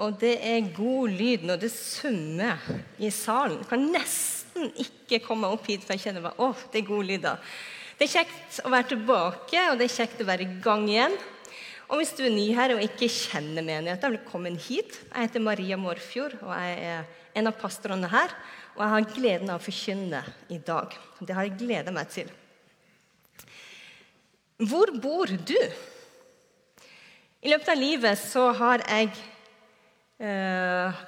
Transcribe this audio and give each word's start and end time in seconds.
Og 0.00 0.16
det 0.20 0.38
er 0.40 0.70
god 0.72 1.12
lyd 1.12 1.42
når 1.44 1.60
det 1.60 1.72
summer 1.74 2.62
i 2.96 3.10
salen. 3.12 3.58
Jeg 3.60 3.68
kan 3.68 3.82
nesten 3.92 4.70
ikke 4.80 5.20
komme 5.26 5.50
opp 5.52 5.68
hit, 5.68 5.84
for 5.84 5.92
jeg 5.92 6.06
kjenner 6.06 6.24
bare, 6.24 6.40
åh, 6.40 6.62
det 6.72 6.80
er 6.80 6.88
god 6.88 7.04
lyd 7.10 7.26
da. 7.26 7.34
Det 7.98 8.06
er 8.06 8.14
kjekt 8.14 8.62
å 8.64 8.72
være 8.72 8.94
tilbake, 8.94 9.66
og 9.68 9.76
det 9.76 9.86
er 9.86 9.96
kjekt 9.98 10.22
å 10.24 10.28
være 10.30 10.46
i 10.46 10.54
gang 10.64 10.86
igjen. 10.88 11.18
Og 11.90 12.00
hvis 12.00 12.14
du 12.16 12.22
er 12.24 12.32
ny 12.32 12.46
her 12.56 12.72
og 12.72 12.80
ikke 12.84 13.10
kjenner 13.12 13.66
menigheten, 13.66 14.14
velkommen 14.16 14.56
hit. 14.56 14.96
Jeg 15.10 15.26
heter 15.26 15.44
Maria 15.44 15.76
Morfjord, 15.76 16.38
og 16.46 16.52
jeg 16.54 16.78
er 16.94 17.04
en 17.36 17.50
av 17.50 17.60
pastorene 17.60 18.08
her. 18.08 18.32
Og 18.78 18.84
jeg 18.84 18.94
har 18.94 19.08
gleden 19.12 19.52
av 19.52 19.60
å 19.60 19.64
forkynne 19.66 20.22
i 20.48 20.60
dag. 20.64 20.96
Det 21.20 21.36
har 21.36 21.44
jeg 21.44 21.58
gleda 21.60 21.92
meg 21.92 22.08
til. 22.14 22.30
Hvor 24.70 24.94
bor 25.02 25.28
du? 25.28 25.58
I 27.40 27.52
løpet 27.52 27.72
av 27.72 27.80
livet 27.80 28.20
så 28.20 28.46
har 28.56 28.86
jeg 28.86 29.12
eh, 30.20 31.00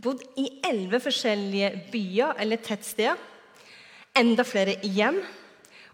bodd 0.00 0.22
i 0.40 0.46
elleve 0.66 1.00
forskjellige 1.04 1.70
byer 1.92 2.40
eller 2.40 2.62
tettsteder. 2.64 3.18
Enda 4.16 4.44
flere 4.46 4.78
hjem. 4.82 5.20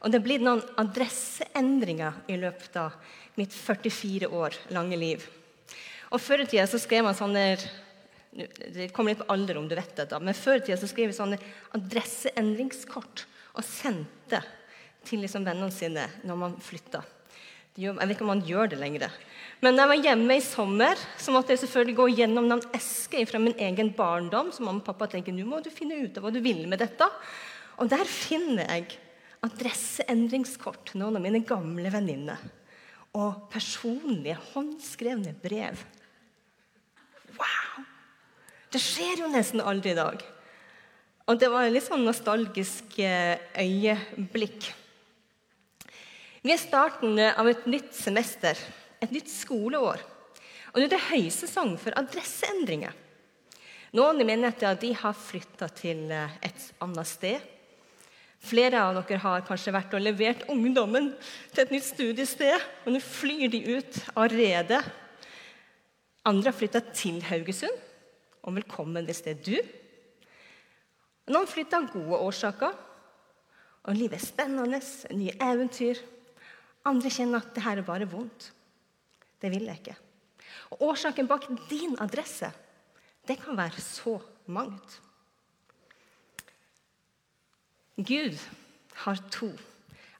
Og 0.05 0.12
det 0.12 0.23
blir 0.25 0.43
noen 0.43 0.62
adresseendringer 0.79 2.23
i 2.30 2.37
løpet 2.41 2.77
av 2.80 2.95
mitt 3.37 3.55
44 3.55 4.30
år 4.30 4.56
lange 4.77 4.98
liv. 5.01 5.25
Og 6.15 6.23
Før 6.23 6.45
i 6.45 6.47
tida 6.48 6.67
så 6.70 6.79
skrev 6.80 7.05
man 7.05 7.17
sånne 7.19 7.56
Det 8.37 8.91
kommer 8.95 9.12
litt 9.12 9.23
på 9.23 9.33
alder 9.33 9.59
om 9.59 9.67
du 9.69 9.75
vet 9.75 9.95
dette, 9.97 10.19
men 10.20 10.37
før 10.37 10.59
i 10.59 10.65
tida 10.67 10.77
så 10.77 10.89
skrev 10.91 11.09
vi 11.09 11.17
sånne 11.17 11.39
adresseendringskort 11.78 13.23
og 13.56 13.65
sendte 13.65 14.42
til 15.09 15.23
liksom 15.25 15.47
vennene 15.47 15.73
sine 15.73 16.05
når 16.28 16.41
man 16.42 16.59
flytta. 16.61 17.01
Jeg 17.77 17.93
vet 17.93 18.15
ikke 18.15 18.25
om 18.25 18.33
man 18.33 18.45
gjør 18.47 18.71
det 18.73 18.79
lenger. 18.80 19.12
Men 19.61 19.77
da 19.77 19.84
jeg 19.84 19.93
var 19.93 20.05
hjemme 20.09 20.37
i 20.37 20.45
sommer, 20.45 21.01
så 21.21 21.33
måtte 21.33 21.53
jeg 21.53 21.62
selvfølgelig 21.62 21.97
gå 21.98 22.07
gjennom 22.19 22.47
noen 22.48 22.62
esker 22.77 23.25
fra 23.29 23.41
min 23.41 23.57
egen 23.69 23.91
barndom. 23.97 24.48
Så 24.53 24.65
mamma 24.65 24.80
og 24.80 24.87
pappa 24.87 25.09
tenker 25.12 25.34
nå 25.37 25.45
må 25.48 25.61
du 25.65 25.69
finne 25.73 25.98
ut 26.01 26.17
av 26.17 26.25
hva 26.25 26.33
du 26.33 26.41
vil 26.45 26.65
med 26.69 26.81
dette. 26.81 27.09
Og 27.81 27.91
der 27.92 28.05
finner 28.09 28.65
jeg 28.65 28.97
adresseendringskort 29.45 30.89
til 30.91 31.03
noen 31.03 31.19
av 31.19 31.25
mine 31.25 31.42
gamle 31.45 31.92
venninner. 31.92 32.41
Og 33.17 33.47
personlige, 33.53 34.39
håndskrevne 34.55 35.37
brev. 35.41 35.84
Wow! 37.37 37.84
Det 38.72 38.81
skjer 38.83 39.22
jo 39.25 39.31
nesten 39.33 39.65
aldri 39.65 39.93
i 39.93 40.00
dag. 40.00 40.25
Og 41.27 41.39
det 41.41 41.48
var 41.53 41.69
litt 41.72 41.87
sånn 41.87 42.05
nostalgisk 42.06 42.98
eh, 43.03 43.37
øyeblikk. 43.59 44.69
Vi 46.47 46.52
er 46.55 46.61
starten 46.62 47.19
av 47.19 47.48
et 47.50 47.64
nytt 47.66 47.89
semester, 47.97 48.55
et 49.02 49.11
nytt 49.11 49.27
skoleår. 49.27 49.98
Og 50.70 50.78
nå 50.78 50.84
er 50.84 50.92
det 50.92 51.08
høysesong 51.08 51.72
for 51.83 51.97
adresseendringer. 51.98 52.92
Noen 53.98 54.22
i 54.22 54.27
menigheten 54.28 54.78
de 54.78 54.92
har 54.94 55.19
flytta 55.19 55.66
til 55.75 56.05
eh, 56.14 56.38
et 56.47 56.69
annet 56.86 57.11
sted. 57.11 57.50
Flere 58.47 58.84
av 58.84 58.94
dere 58.94 59.19
har 59.25 59.44
kanskje 59.48 59.75
vært 59.75 59.98
og 59.98 60.06
levert 60.06 60.47
ungdommen 60.53 61.11
til 61.50 61.64
et 61.64 61.75
nytt 61.75 61.88
studiested, 61.88 62.70
og 62.84 62.94
nå 62.94 63.03
flyr 63.03 63.50
de 63.50 63.64
ut 63.81 64.00
av 64.14 64.31
redet. 64.31 64.83
Andre 66.31 66.53
har 66.53 66.60
flytta 66.62 66.86
til 66.94 67.22
Haugesund, 67.27 67.86
og 68.47 68.60
velkommen 68.60 69.08
hvis 69.08 69.27
det 69.27 69.34
er 69.34 69.47
du. 69.50 69.56
Noen 71.34 71.50
flytter 71.50 71.83
av 71.83 71.94
gode 71.97 72.27
årsaker, 72.31 72.83
og 73.86 73.97
livet 73.98 74.20
er 74.20 74.31
spennende, 74.31 74.86
nye 75.10 75.41
eventyr. 75.42 76.12
Andre 76.87 77.11
kjenner 77.11 77.42
at 77.42 77.55
det 77.55 77.65
her 77.65 77.81
er 77.81 77.87
bare 77.87 78.09
vondt. 78.11 78.53
Det 79.42 79.51
vil 79.53 79.67
jeg 79.69 79.81
ikke. 79.83 79.97
Og 80.70 80.83
Årsaken 80.91 81.28
bak 81.28 81.48
din 81.70 81.97
adresse 82.01 82.53
det 83.27 83.41
kan 83.43 83.56
være 83.59 83.83
så 83.83 84.19
mangt. 84.47 85.01
Gud 87.97 88.39
har 88.95 89.19
to 89.33 89.51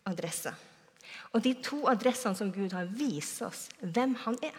adresser. 0.07 0.55
Og 1.33 1.45
de 1.45 1.53
to 1.63 1.85
adressene 1.89 2.35
som 2.35 2.53
Gud 2.53 2.73
har, 2.73 2.89
viser 2.91 3.47
oss 3.47 3.69
hvem 3.81 4.15
han 4.25 4.39
er. 4.43 4.57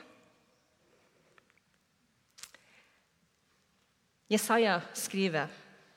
Jesaja 4.31 4.79
skriver 4.93 5.47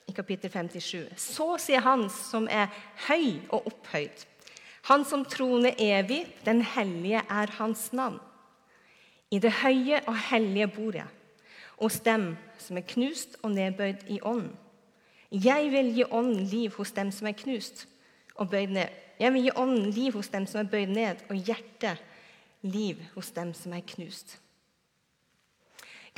i 0.08 0.14
kapittel 0.14 0.50
57.: 0.50 1.18
Så 1.18 1.56
sier 1.58 1.82
Han 1.82 2.08
som 2.10 2.48
er 2.50 2.70
høy 3.08 3.42
og 3.50 3.66
opphøyd, 3.66 4.26
han 4.90 5.04
som 5.06 5.22
troner 5.24 5.78
evig, 5.78 6.24
den 6.42 6.64
hellige 6.66 7.22
er 7.22 7.52
hans 7.60 7.92
navn. 7.94 8.18
I 9.30 9.38
det 9.38 9.52
høye 9.62 10.00
og 10.10 10.16
hellige 10.32 10.66
bor 10.74 10.96
jeg, 10.98 11.06
hos 11.78 12.00
dem 12.02 12.32
som 12.58 12.80
er 12.80 12.86
knust 12.90 13.36
og 13.44 13.54
nedbøyd 13.54 14.08
i 14.10 14.18
ånden. 14.26 14.56
Jeg 15.30 15.68
vil 15.70 15.92
gi 15.94 16.04
ånden 16.10 16.42
liv 16.50 16.74
hos 16.74 16.90
dem 16.96 17.12
som 17.14 17.28
er 17.30 17.38
knust 17.38 17.84
og 18.34 18.50
bøyd 18.50 18.74
ned. 18.74 18.90
Jeg 19.20 19.30
vil 19.32 19.46
gi 19.46 19.52
ånden 19.62 19.92
liv 19.94 20.16
hos 20.18 20.30
dem 20.32 20.48
som 20.50 20.64
er 20.64 20.70
bøyd 20.72 20.90
ned, 20.90 21.22
og 21.30 21.38
hjertet 21.38 22.00
liv 22.66 22.98
hos 23.14 23.30
dem 23.36 23.52
som 23.54 23.76
er 23.76 23.84
knust. 23.86 24.40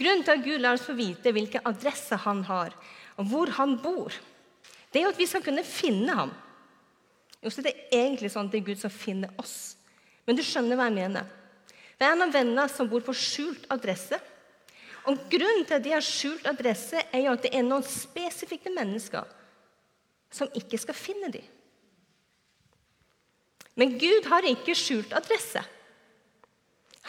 Grunnen 0.00 0.24
til 0.24 0.38
at 0.38 0.46
Gud 0.46 0.62
lar 0.62 0.78
oss 0.78 0.86
få 0.88 0.96
vite 0.96 1.34
hvilken 1.34 1.66
adresse 1.68 2.16
han 2.24 2.40
har, 2.48 2.72
og 3.20 3.28
hvor 3.28 3.52
han 3.58 3.76
bor, 3.84 4.16
det 4.88 5.02
er 5.02 5.06
jo 5.10 5.12
at 5.12 5.20
vi 5.20 5.28
skal 5.28 5.44
kunne 5.44 5.64
finne 5.66 6.16
ham. 6.16 6.32
Jo, 7.42 7.50
så 7.50 7.64
det 7.64 7.72
er 7.74 8.04
egentlig 8.04 8.30
sånn 8.30 8.46
at 8.46 8.54
det 8.54 8.60
er 8.62 8.68
Gud 8.70 8.80
som 8.80 8.92
finner 8.94 9.32
oss. 9.42 9.74
Men 10.26 10.38
du 10.38 10.44
skjønner 10.46 10.78
hva 10.78 10.86
jeg 10.86 10.98
mener. 11.00 11.26
Det 11.98 12.06
er 12.06 12.14
en 12.14 12.24
av 12.24 12.34
venner 12.34 12.70
som 12.70 12.90
bor 12.90 13.02
på 13.02 13.14
skjult 13.16 13.66
adresse. 13.74 14.18
Og 15.10 15.18
Grunnen 15.30 15.66
til 15.66 15.78
at 15.78 15.82
de 15.82 15.94
har 15.96 16.04
skjult 16.06 16.46
adresse, 16.46 17.00
er 17.10 17.24
jo 17.24 17.34
at 17.34 17.42
det 17.42 17.50
er 17.58 17.66
noen 17.66 17.82
spesifikke 17.86 18.70
mennesker 18.74 19.26
som 20.32 20.50
ikke 20.56 20.78
skal 20.80 20.96
finne 20.96 21.32
dem. 21.34 21.44
Men 23.74 23.96
Gud 23.98 24.28
har 24.28 24.46
ikke 24.46 24.76
skjult 24.76 25.14
adresse. 25.16 25.62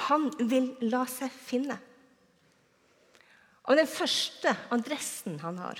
Han 0.07 0.31
vil 0.39 0.71
la 0.89 1.03
seg 1.11 1.31
finne. 1.45 1.77
Og 3.69 3.77
den 3.79 3.87
første 3.87 4.51
adressen 4.73 5.37
han 5.43 5.59
har, 5.61 5.79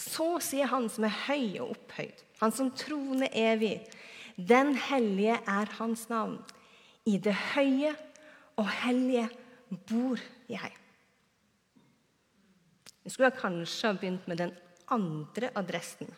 så 0.00 0.32
sier 0.42 0.70
han 0.72 0.88
som 0.90 1.04
er 1.06 1.18
høy 1.26 1.60
og 1.60 1.74
opphøyd 1.76 2.24
han 2.40 2.52
som 2.52 2.70
troner 2.72 3.28
evig. 3.36 3.76
Den 4.36 4.72
hellige 4.88 5.36
er 5.44 5.72
hans 5.78 6.06
navn. 6.08 6.38
I 7.04 7.18
det 7.20 7.34
høye 7.54 7.92
og 8.60 8.68
hellige 8.82 9.28
bor 9.88 10.20
jeg. 10.50 10.72
Vi 13.04 13.12
skulle 13.12 13.32
kanskje 13.36 13.90
ha 13.90 13.96
begynt 13.96 14.26
med 14.28 14.40
den 14.40 14.52
andre 14.92 15.52
adressen. 15.56 16.08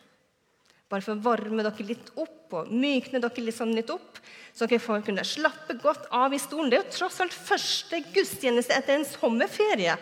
Bare 0.93 1.05
for 1.05 1.17
å 1.17 1.25
varme 1.25 1.65
dere 1.65 1.87
litt 1.89 2.11
opp 2.21 2.53
og 2.59 2.73
mykne 2.73 3.21
dere 3.23 3.45
litt, 3.45 3.57
sånn 3.57 3.73
litt 3.73 3.91
opp, 3.93 4.19
så 4.53 4.67
dere 4.67 4.83
får 4.83 5.07
kunne 5.07 5.25
slappe 5.25 5.79
godt 5.81 6.11
av 6.13 6.35
i 6.35 6.41
stolen. 6.43 6.69
Det 6.69 6.79
er 6.79 6.83
jo 6.83 6.97
tross 6.99 7.21
alt 7.25 7.37
første 7.37 8.03
gudstjeneste 8.13 8.77
etter 8.77 8.99
en 8.99 9.09
sommerferie. 9.09 9.95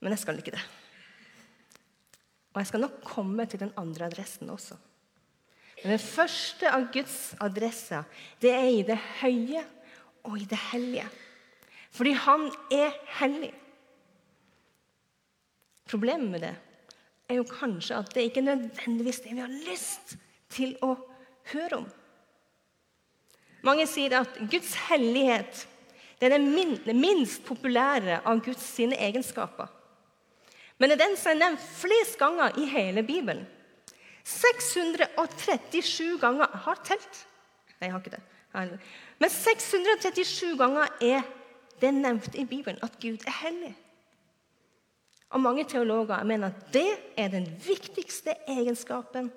Men 0.00 0.14
jeg 0.14 0.22
skal 0.22 0.38
ikke 0.38 0.54
det. 0.54 0.62
Og 2.50 2.60
jeg 2.60 2.70
skal 2.70 2.82
nok 2.82 3.02
komme 3.06 3.46
til 3.46 3.62
den 3.62 3.72
andre 3.78 4.08
adressen 4.10 4.50
også. 4.50 4.76
Men 5.82 5.94
den 5.94 6.02
første 6.02 6.68
av 6.68 6.88
Guds 6.92 7.18
adresser, 7.40 8.04
det 8.42 8.50
er 8.52 8.68
i 8.68 8.82
det 8.86 8.98
høye 9.20 9.62
og 10.28 10.36
i 10.36 10.48
det 10.48 10.58
hellige. 10.70 11.06
Fordi 11.94 12.12
han 12.26 12.48
er 12.74 12.98
hellig. 13.20 13.52
Problemet 15.90 16.30
med 16.30 16.44
det 16.44 16.52
er 17.30 17.38
jo 17.38 17.46
kanskje 17.48 17.96
at 18.02 18.12
det 18.14 18.26
ikke 18.28 18.42
er 18.42 18.50
nødvendigvis 18.50 19.22
det 19.24 19.34
vi 19.34 19.42
har 19.42 19.56
lyst 19.70 20.16
til 20.50 20.76
å 20.84 20.92
høre 21.52 21.80
om. 21.80 21.88
Mange 23.66 23.86
sier 23.90 24.20
at 24.20 24.38
Guds 24.50 24.74
hellighet 24.88 25.66
det 26.20 26.28
er 26.28 26.36
den 26.36 26.50
minst 27.00 27.44
populære 27.46 28.20
av 28.28 28.42
Guds 28.44 28.64
sine 28.76 28.98
egenskaper 29.00 29.70
men 30.80 30.88
det 30.88 30.96
er 30.96 31.02
den 31.04 31.16
som 31.20 31.34
er 31.34 31.42
nevnt 31.42 31.64
flest 31.76 32.16
ganger 32.20 32.56
i 32.58 32.64
hele 32.68 33.02
Bibelen. 33.04 33.44
637 34.24 36.16
ganger 36.20 36.46
Jeg 36.46 36.62
har 36.64 36.80
telt. 36.84 37.20
Nei, 37.80 37.88
jeg 37.88 37.92
har 37.92 38.00
ikke 38.00 38.16
det. 38.16 38.22
Men 39.20 39.30
637 39.30 40.56
ganger 40.58 40.88
er 41.04 41.28
det 41.80 41.92
nevnt 41.94 42.34
i 42.34 42.46
Bibelen 42.48 42.80
at 42.84 42.96
Gud 43.00 43.20
er 43.28 43.36
hellig. 43.42 43.74
Og 45.30 45.40
Mange 45.40 45.64
teologer 45.68 46.24
mener 46.24 46.50
at 46.50 46.72
det 46.74 46.88
er 47.16 47.28
den 47.28 47.46
viktigste 47.66 48.34
egenskapen 48.48 49.30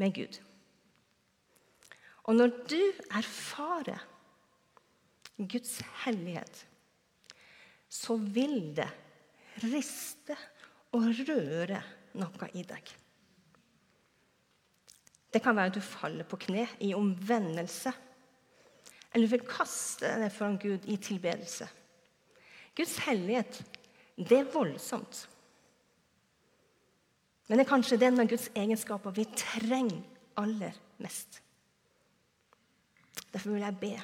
med 0.00 0.14
Gud. 0.14 0.38
Og 2.24 2.34
når 2.38 2.54
du 2.70 2.80
erfarer 3.10 4.06
Guds 5.36 5.80
hellighet, 6.04 6.66
så 7.88 8.16
vil 8.16 8.76
det 8.76 8.88
riste 9.62 10.36
og 10.92 11.08
røre 11.28 11.80
noe 12.20 12.48
i 12.58 12.64
deg. 12.68 12.92
Det 15.32 15.40
kan 15.40 15.56
være 15.56 15.72
at 15.72 15.76
du 15.78 15.84
faller 15.84 16.28
på 16.28 16.38
kne 16.44 16.66
i 16.84 16.92
omvendelse. 16.94 17.92
Eller 19.12 19.26
du 19.26 19.32
vil 19.32 19.46
kaste 19.48 20.10
deg 20.20 20.32
foran 20.32 20.58
Gud 20.60 20.88
i 20.92 20.98
tilbedelse. 21.00 21.68
Guds 22.76 22.96
hellighet, 23.06 23.60
det 24.16 24.38
er 24.38 24.50
voldsomt. 24.52 25.26
Men 27.48 27.58
det 27.58 27.64
er 27.64 27.72
kanskje 27.72 28.00
den 28.00 28.20
av 28.20 28.28
Guds 28.28 28.48
egenskaper 28.56 29.12
vi 29.16 29.26
trenger 29.36 30.00
aller 30.40 30.76
mest. 31.02 31.40
Derfor 33.32 33.54
vil 33.54 33.64
jeg 33.64 33.80
be 33.80 33.94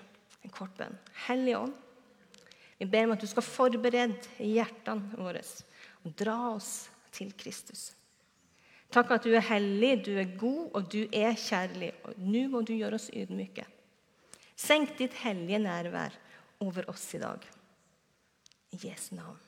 en 0.45 0.53
kort 0.53 0.75
bønn. 0.77 0.97
Hellige 1.27 1.61
Ånd, 1.61 1.77
vi 2.79 2.87
ber 2.89 3.09
om 3.09 3.15
at 3.17 3.25
du 3.25 3.29
skal 3.29 3.45
forberede 3.45 4.17
hjertene 4.39 5.19
våre 5.19 5.43
og 6.05 6.15
dra 6.19 6.39
oss 6.55 6.89
til 7.15 7.33
Kristus. 7.39 7.93
Takk 8.93 9.11
at 9.19 9.27
du 9.27 9.35
er 9.37 9.45
hellig, 9.45 9.99
du 10.07 10.15
er 10.17 10.31
god, 10.41 10.71
og 10.77 10.89
du 10.93 11.03
er 11.13 11.35
kjærlig. 11.37 11.93
Og 12.09 12.17
nå 12.25 12.47
må 12.53 12.63
du 12.65 12.73
gjøre 12.77 12.97
oss 12.97 13.11
ydmyke. 13.13 13.67
Senk 14.59 14.97
ditt 14.99 15.15
hellige 15.23 15.61
nærvær 15.61 16.17
over 16.65 16.89
oss 16.91 17.05
i 17.15 17.21
dag. 17.23 17.45
I 18.73 18.81
Jesu 18.89 19.15
navn. 19.17 19.39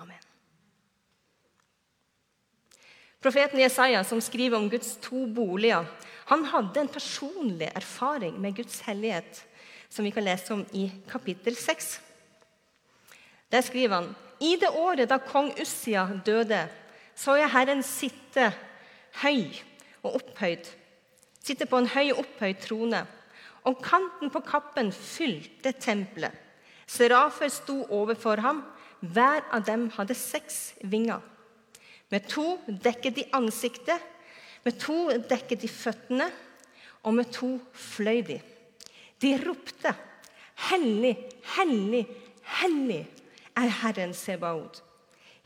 Amen. 0.00 0.28
Profeten 3.22 3.60
Jesaja, 3.62 4.02
som 4.04 4.20
skriver 4.20 4.58
om 4.58 4.66
Guds 4.70 4.96
to 5.02 5.26
boliger, 5.30 5.86
han 6.26 6.44
hadde 6.50 6.80
en 6.80 6.90
personlig 6.90 7.68
erfaring 7.70 8.34
med 8.40 8.56
Guds 8.56 8.80
hellighet, 8.82 9.44
som 9.88 10.04
vi 10.04 10.10
kan 10.10 10.26
lese 10.26 10.54
om 10.54 10.64
i 10.74 10.88
kapittel 11.10 11.56
6. 11.56 12.00
Der 13.52 13.62
skriver 13.62 14.00
han 14.00 14.14
i 14.42 14.56
det 14.58 14.70
året 14.74 15.10
da 15.10 15.20
kong 15.22 15.52
Ussia 15.62 16.04
døde, 16.26 16.64
så 17.14 17.36
jeg 17.38 17.52
Herren 17.52 17.82
sitte 17.86 18.48
høy 19.22 19.52
og 20.02 20.16
opphøyd, 20.18 20.66
sitte 21.42 21.68
på 21.70 21.78
en 21.78 21.90
høy 21.92 22.12
og 22.12 22.24
opphøyd 22.24 22.62
trone. 22.64 23.02
Og 23.68 23.78
kanten 23.84 24.32
på 24.34 24.40
kappen 24.42 24.90
fylte 24.90 25.70
tempelet. 25.78 26.34
Serafer 26.90 27.50
sto 27.52 27.84
overfor 27.94 28.42
ham. 28.42 28.64
Hver 29.00 29.44
av 29.54 29.62
dem 29.66 29.86
hadde 29.94 30.16
seks 30.18 30.74
vinger. 30.82 31.22
Med 32.10 32.26
to 32.30 32.58
dekket 32.66 33.16
de 33.16 33.28
ansiktet, 33.38 34.02
med 34.66 34.78
to 34.82 35.06
dekket 35.30 35.62
de 35.62 35.70
føttene, 35.70 36.26
og 37.02 37.14
med 37.14 37.30
to 37.34 37.54
fløy 37.74 38.20
de. 38.26 38.40
De 39.22 39.32
ropte, 39.46 39.94
'Hellig, 40.62 41.16
hellig, 41.56 42.06
hellig 42.60 43.06
er 43.56 43.68
Herren 43.82 44.14
Sebaod.' 44.14 44.82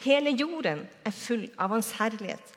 Hele 0.04 0.30
jorden 0.36 0.84
er 1.04 1.14
full 1.14 1.46
av 1.58 1.72
Hans 1.72 1.94
herlighet. 1.96 2.52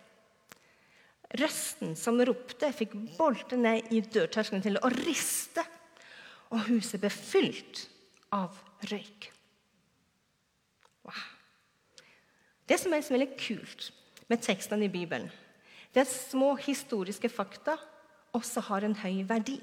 Røsten 1.39 1.93
som 1.95 2.17
ropte, 2.25 2.71
fikk 2.73 2.95
bolte 3.17 3.57
ned 3.57 3.91
i 3.93 4.01
dørterskelen 4.01 4.63
til 4.65 4.79
å 4.81 4.89
riste, 4.91 5.63
og 6.49 6.65
huset 6.67 6.99
ble 6.99 7.11
fylt 7.13 7.85
av 8.33 8.57
røyk. 8.89 9.29
Wow. 11.05 11.27
Det 12.65 12.79
som 12.81 12.93
er 12.93 13.05
veldig 13.05 13.29
kult 13.39 13.91
med 14.29 14.41
tekstene 14.45 14.89
i 14.89 14.93
Bibelen, 14.93 15.29
det 15.93 16.03
er 16.03 16.09
at 16.09 16.13
små 16.13 16.55
historiske 16.61 17.29
fakta 17.33 17.77
også 18.37 18.61
har 18.67 18.85
en 18.85 18.97
høy 18.97 19.23
verdi. 19.29 19.57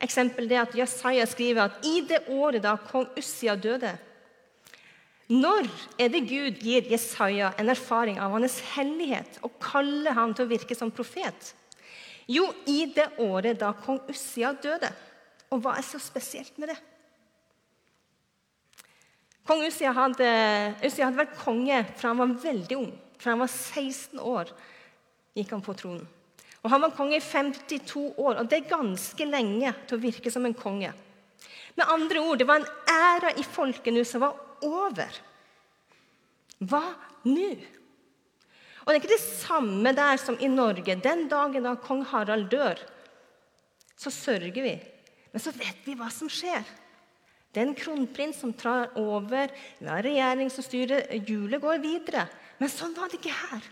Eksempel 0.00 0.48
det 0.48 0.58
at 0.60 0.76
Jesaja 0.76 1.24
skriver 1.26 1.68
at 1.68 1.86
i 1.88 2.00
det 2.08 2.24
året 2.30 2.62
da 2.64 2.76
kong 2.80 3.08
Ussia 3.18 3.56
døde, 3.56 3.96
når 5.28 5.66
er 6.00 6.08
det 6.08 6.24
Gud 6.24 6.62
gir 6.64 6.86
Jesaja 6.88 7.50
en 7.60 7.68
erfaring 7.68 8.16
av 8.20 8.32
hans 8.32 8.62
hellighet 8.72 9.40
og 9.44 9.58
kaller 9.60 10.16
han 10.16 10.32
til 10.32 10.46
å 10.46 10.52
virke 10.52 10.76
som 10.76 10.92
profet? 10.94 11.52
Jo, 12.28 12.46
i 12.68 12.86
det 12.92 13.10
året 13.24 13.60
da 13.60 13.74
kong 13.76 14.00
Ussia 14.08 14.54
døde. 14.56 14.88
Og 15.52 15.60
hva 15.64 15.76
er 15.76 15.84
så 15.84 16.00
spesielt 16.00 16.56
med 16.60 16.72
det? 16.72 16.78
Kong 19.48 19.64
Ussia 19.64 19.92
hadde, 19.96 20.28
Ussia 20.84 21.08
hadde 21.08 21.22
vært 21.22 21.38
konge 21.40 21.82
fra 21.96 22.12
han 22.12 22.20
var 22.20 22.34
veldig 22.42 22.80
ung. 22.80 22.90
Fra 23.20 23.32
han 23.32 23.44
var 23.44 23.52
16 23.52 24.20
år 24.20 24.52
gikk 25.36 25.52
han 25.56 25.64
på 25.64 25.76
tronen. 25.76 26.08
Og 26.64 26.72
Han 26.72 26.82
var 26.82 26.90
konge 26.96 27.16
i 27.16 27.22
52 27.22 28.18
år, 28.18 28.40
og 28.40 28.48
det 28.50 28.56
er 28.58 28.72
ganske 28.72 29.26
lenge 29.28 29.70
til 29.86 29.94
å 29.94 30.02
virke 30.02 30.30
som 30.34 30.46
en 30.48 30.56
konge. 30.58 30.90
Med 31.78 31.86
andre 31.86 32.20
ord, 32.20 32.40
det 32.40 32.48
var 32.48 32.58
en 32.58 32.70
æra 32.90 33.30
i 33.38 33.44
folket 33.46 33.94
nå 33.94 34.02
som 34.04 34.24
var 34.24 34.34
over. 34.66 35.20
Hva 36.58 36.84
nå? 37.28 37.50
Og 38.88 38.88
Det 38.88 38.96
er 38.96 39.02
ikke 39.02 39.12
det 39.12 39.20
samme 39.20 39.92
der 39.92 40.16
som 40.16 40.38
i 40.40 40.48
Norge. 40.48 40.96
Den 40.96 41.26
dagen 41.28 41.66
da 41.66 41.74
kong 41.76 42.06
Harald 42.08 42.48
dør, 42.48 42.80
så 43.98 44.10
sørger 44.10 44.62
vi. 44.64 44.76
Men 45.32 45.42
så 45.44 45.52
vet 45.52 45.82
vi 45.84 45.96
hva 45.98 46.08
som 46.12 46.30
skjer. 46.32 46.64
Det 47.52 47.60
er 47.60 47.66
en 47.68 47.76
kronprins 47.76 48.38
som 48.40 48.54
trar 48.56 48.94
over, 49.00 49.52
vi 49.80 49.88
har 49.88 50.04
regjering 50.04 50.50
som 50.52 50.64
styrer, 50.64 51.04
hjulet 51.26 51.60
går 51.60 51.82
videre. 51.84 52.26
Men 52.60 52.72
sånn 52.72 52.96
var 52.96 53.10
det 53.10 53.20
ikke 53.20 53.34
her. 53.34 53.68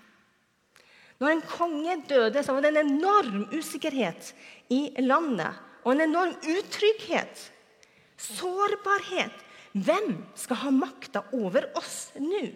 Når 1.21 1.33
en 1.33 1.43
konge 1.49 1.97
døde, 2.09 2.43
så 2.45 2.53
var 2.53 2.65
det 2.65 2.75
en 2.75 2.83
enorm 2.85 3.47
usikkerhet 3.55 4.33
i 4.73 4.91
landet. 5.01 5.65
Og 5.85 5.95
en 5.95 6.05
enorm 6.11 6.35
utrygghet. 6.45 7.47
Sårbarhet. 8.21 9.45
Hvem 9.77 10.13
skal 10.39 10.61
ha 10.63 10.73
makta 10.73 11.21
over 11.37 11.69
oss 11.77 12.15
nå? 12.17 12.47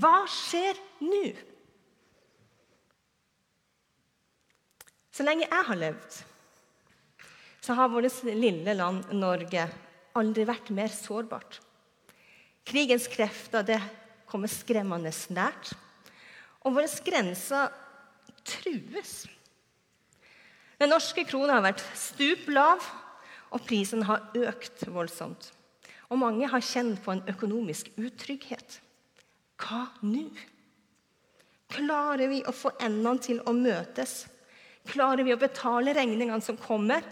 Hva 0.00 0.22
skjer 0.30 0.78
nå? 1.04 1.24
Så 5.10 5.26
lenge 5.26 5.44
jeg 5.44 5.66
har 5.68 5.76
levd, 5.76 6.20
så 7.60 7.76
har 7.76 7.90
vårt 7.92 8.22
lille 8.24 8.72
land 8.78 9.10
Norge 9.12 9.66
aldri 10.16 10.46
vært 10.48 10.70
mer 10.72 10.88
sårbart. 10.94 11.58
Krigens 12.64 13.04
krefter 13.10 13.66
det 13.66 13.80
kommer 14.30 14.48
skremmende 14.48 15.12
nært, 15.34 15.74
og 16.64 16.78
våre 16.78 16.88
grenser 17.04 17.68
trues. 18.46 19.26
Den 20.80 20.94
norske 20.94 21.26
krona 21.28 21.58
har 21.58 21.66
vært 21.68 21.84
stup 21.98 22.48
lav, 22.48 22.84
og 23.50 23.64
prisen 23.66 24.06
har 24.08 24.30
økt 24.38 24.86
voldsomt. 24.88 25.50
Og 26.10 26.18
mange 26.18 26.48
har 26.50 26.64
kjent 26.64 26.98
på 27.04 27.14
en 27.14 27.22
økonomisk 27.30 27.92
utrygghet. 28.00 28.80
Hva 29.60 29.86
nå? 30.02 30.26
Klarer 31.70 32.26
vi 32.32 32.40
å 32.42 32.54
få 32.54 32.72
endene 32.82 33.22
til 33.22 33.40
å 33.46 33.54
møtes? 33.54 34.24
Klarer 34.90 35.22
vi 35.26 35.34
å 35.34 35.40
betale 35.40 35.94
regningene 35.94 36.42
som 36.42 36.58
kommer? 36.58 37.04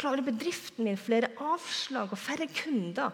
Klarer 0.00 0.24
bedriften 0.26 0.88
min 0.88 0.98
flere 0.98 1.30
avslag 1.38 2.10
og 2.10 2.18
færre 2.18 2.48
kunder? 2.50 3.12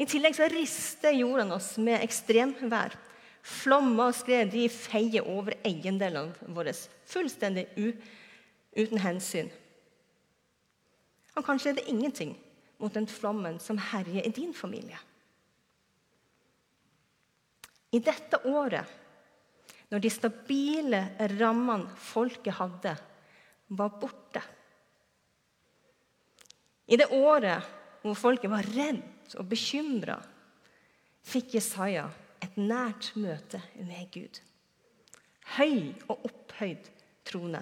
I 0.00 0.06
tillegg 0.08 0.36
så 0.36 0.46
rister 0.48 1.16
jorden 1.16 1.50
oss 1.52 1.74
med 1.82 2.00
ekstremvær. 2.04 2.94
Flommer 3.40 4.12
og 4.12 4.16
skred 4.16 4.52
de 4.52 4.66
feier 4.70 5.26
over 5.28 5.56
eiendelene 5.66 6.52
våre 6.54 6.74
fullstendig 7.08 7.66
uten 8.76 9.00
hensyn. 9.00 9.50
Og 11.34 11.44
kanskje 11.46 11.72
er 11.72 11.80
det 11.80 11.88
ingenting 11.88 12.34
mot 12.80 12.94
den 12.94 13.06
flommen 13.10 13.58
som 13.62 13.78
herjer 13.78 14.26
i 14.26 14.32
din 14.34 14.54
familie. 14.56 14.98
I 17.90 17.98
dette 17.98 18.38
året, 18.46 18.96
når 19.90 20.02
de 20.02 20.10
stabile 20.12 21.00
rammene 21.36 21.90
folket 21.98 22.56
hadde, 22.60 22.94
var 23.70 23.94
borte 24.02 24.42
I 26.90 26.98
det 26.98 27.06
året 27.14 27.66
hvor 28.02 28.16
folket 28.18 28.50
var 28.50 28.66
redd 28.74 29.34
og 29.38 29.46
bekymra, 29.46 30.16
fikk 31.22 31.54
Jesaja 31.54 32.08
et 32.42 32.56
nært 32.58 33.12
møte 33.20 33.60
med 33.78 34.08
Gud. 34.14 34.40
Høy 35.54 35.92
og 36.08 36.24
opphøyd 36.26 36.88
trone. 37.28 37.60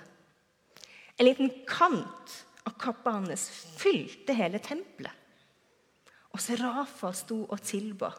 En 1.18 1.26
liten 1.26 1.50
kant 1.68 2.36
av 2.78 2.84
kappa 2.86 3.16
hans 3.18 3.48
fylte 3.78 4.34
hele 4.38 4.60
tempelet. 4.62 5.12
Og 6.32 6.40
Serafa 6.42 7.10
sto 7.16 7.42
og 7.48 7.60
tilba. 7.64 8.12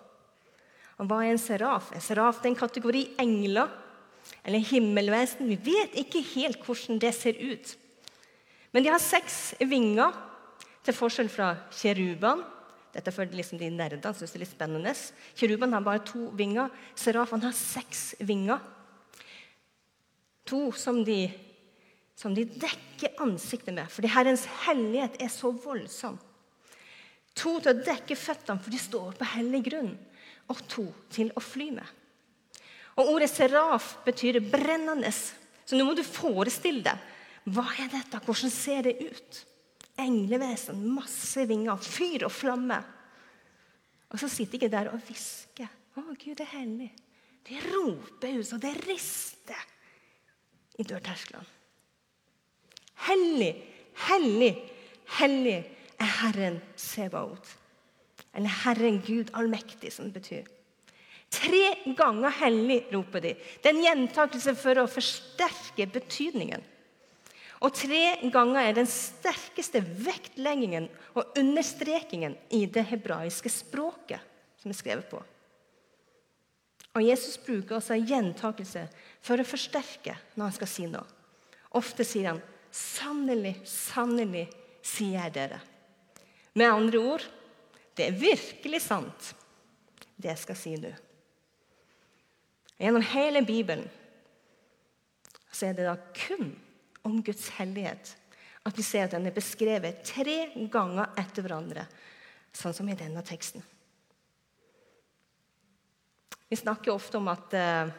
Og 1.00 1.08
hva 1.08 1.22
er 1.24 1.32
en 1.32 1.40
seraf? 1.40 1.94
En 1.96 2.04
seraf 2.04 2.42
er 2.44 2.52
en 2.52 2.60
kategori 2.60 3.06
engler 3.22 3.70
eller 4.44 4.66
himmelvesen. 4.68 5.48
Vi 5.48 5.56
vet 5.72 5.96
ikke 6.02 6.22
helt 6.34 6.60
hvordan 6.66 7.00
det 7.00 7.14
ser 7.16 7.40
ut. 7.40 7.76
Men 8.74 8.84
de 8.84 8.92
har 8.92 9.02
seks 9.02 9.56
vinger, 9.64 10.26
til 10.84 10.96
forskjell 10.96 11.30
fra 11.30 11.54
kjerubene. 11.76 12.46
Dette 12.90 13.12
for 13.14 13.30
liksom 13.30 13.60
de 13.62 13.68
nerdene 13.70 14.12
syns 14.18 14.32
det 14.34 14.40
er 14.40 14.42
litt 14.42 14.52
spennende. 14.52 14.94
Kjerubene 15.38 15.78
har 15.78 15.86
bare 15.86 16.02
to 16.08 16.32
vinger. 16.36 16.72
Serafene 16.98 17.46
har 17.46 17.56
seks 17.56 18.16
vinger. 18.26 18.64
To 20.50 20.72
som 20.74 21.04
de 21.06 21.28
som 22.20 22.36
de 22.36 22.44
dekker 22.44 23.22
ansiktet 23.24 23.72
med, 23.72 23.88
fordi 23.92 24.12
Herrens 24.12 24.44
hellighet 24.66 25.16
er 25.24 25.32
så 25.32 25.54
voldsom. 25.56 26.18
To 27.40 27.54
til 27.64 27.72
å 27.72 27.84
dekke 27.86 28.18
føttene, 28.20 28.60
for 28.60 28.74
de 28.74 28.80
står 28.82 29.16
på 29.16 29.28
hellig 29.38 29.62
grunn. 29.70 29.94
Og 30.52 30.64
to 30.68 30.88
til 31.14 31.30
å 31.38 31.44
fly 31.44 31.70
med. 31.78 31.86
Og 33.00 33.14
Ordet 33.14 33.30
seraf 33.32 33.94
betyr 34.04 34.42
brennende. 34.44 35.12
Så 35.14 35.78
nå 35.78 35.86
må 35.88 35.94
du 35.96 36.02
forestille 36.04 36.84
deg. 36.84 37.06
Hva 37.54 37.64
er 37.80 37.92
dette? 37.94 38.20
Hvordan 38.26 38.52
ser 38.52 38.90
det 38.90 38.98
ut? 39.00 39.40
Englevesen, 40.00 40.82
masse 40.92 41.46
vinger, 41.48 41.80
fyr 41.80 42.26
og 42.28 42.34
flamme. 42.34 42.80
Og 44.10 44.20
så 44.20 44.28
sitter 44.32 44.66
de 44.66 44.72
der 44.74 44.90
og 44.92 45.00
hvisker. 45.06 45.70
'Å, 45.96 46.04
Gud 46.20 46.42
er 46.42 46.52
hellig.' 46.56 46.92
De 47.48 47.58
roper 47.66 48.40
ut, 48.40 48.52
og 48.54 48.60
det 48.62 48.74
rister 48.86 49.64
i 50.80 50.84
dørtersklene. 50.84 51.59
Hellig, 53.08 53.54
hellig, 54.10 54.54
hellig 55.20 55.58
er 56.00 56.14
Herren 56.20 56.60
Sebaot. 56.80 57.56
Eller 58.36 58.54
Herren 58.64 59.00
Gud 59.06 59.32
allmektig, 59.34 59.92
som 59.94 60.10
det 60.10 60.20
betyr. 60.20 60.50
Tre 61.30 61.94
ganger 61.98 62.34
hellig, 62.42 62.84
roper 62.94 63.24
de. 63.24 63.36
Det 63.62 63.70
er 63.70 63.76
en 63.76 63.86
gjentakelse 63.86 64.56
for 64.58 64.82
å 64.82 64.90
forsterke 64.90 65.86
betydningen. 65.94 66.64
Og 67.60 67.76
tre 67.76 68.16
ganger 68.32 68.70
er 68.70 68.78
den 68.78 68.88
sterkeste 68.90 69.82
vektleggingen 69.84 70.88
og 71.20 71.36
understrekingen 71.40 72.38
i 72.56 72.64
det 72.72 72.86
hebraiske 72.94 73.52
språket 73.52 74.24
som 74.62 74.72
er 74.72 74.80
skrevet 74.80 75.10
på. 75.12 75.20
Og 76.96 77.06
Jesus 77.06 77.38
bruker 77.44 77.78
også 77.78 77.98
en 77.98 78.08
gjentakelse 78.10 78.86
for 79.22 79.40
å 79.40 79.48
forsterke 79.48 80.16
når 80.36 80.48
han 80.48 80.56
skal 80.56 80.72
si 80.72 80.88
noe. 80.90 81.06
Ofte 81.78 82.08
sier 82.08 82.32
han 82.32 82.42
'Sannelig, 82.72 83.60
sannelig, 83.66 84.48
sier 84.86 85.18
jeg 85.24 85.34
dere'. 85.34 85.62
Med 86.54 86.70
andre 86.70 87.00
ord 87.00 87.26
det 87.98 88.08
er 88.08 88.20
virkelig 88.20 88.82
sant, 88.82 89.34
det 90.16 90.32
jeg 90.32 90.40
skal 90.40 90.58
si 90.58 90.76
nå. 90.80 90.92
Gjennom 92.80 93.04
hele 93.12 93.42
Bibelen 93.44 93.84
så 95.52 95.68
er 95.68 95.76
det 95.76 95.88
da 95.90 95.98
kun 96.16 96.54
om 97.04 97.18
Guds 97.26 97.50
hellighet 97.58 98.14
at 98.68 98.78
vi 98.78 98.86
ser 98.86 99.08
at 99.08 99.16
den 99.16 99.28
er 99.28 99.36
beskrevet 99.36 100.04
tre 100.06 100.52
ganger 100.72 101.12
etter 101.20 101.44
hverandre, 101.44 101.86
sånn 102.56 102.76
som 102.76 102.90
i 102.92 102.98
denne 102.98 103.24
teksten. 103.26 103.64
Vi 106.50 106.58
snakker 106.58 106.94
ofte 106.94 107.20
om 107.20 107.28
at 107.30 107.56
uh, 107.56 107.92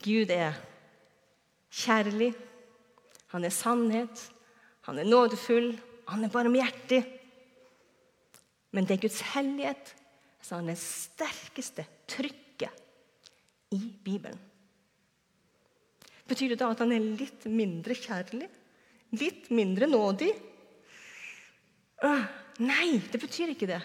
Gud 0.00 0.30
er 0.32 0.56
kjærlig, 1.70 2.32
han 3.30 3.46
er 3.46 3.54
sannhet, 3.54 4.26
han 4.86 4.98
er 4.98 5.08
nådefull, 5.08 5.72
han 6.10 6.26
er 6.26 6.32
barmhjertig. 6.32 7.00
Men 8.74 8.86
det 8.86 8.96
er 8.96 9.04
Guds 9.06 9.20
hellighet 9.34 9.94
som 10.42 10.62
er 10.62 10.72
det 10.72 10.80
sterkeste 10.82 11.84
trykket 12.10 12.74
i 13.74 13.80
Bibelen. 14.04 14.38
Betyr 16.30 16.52
det 16.52 16.60
da 16.60 16.70
at 16.70 16.82
han 16.82 16.94
er 16.94 17.06
litt 17.18 17.46
mindre 17.50 17.94
kjærlig? 17.98 18.46
Litt 19.18 19.48
mindre 19.54 19.88
nådig? 19.90 20.30
Øh, 22.06 22.26
nei, 22.62 23.00
det 23.10 23.18
betyr 23.18 23.50
ikke 23.54 23.68
det. 23.70 23.80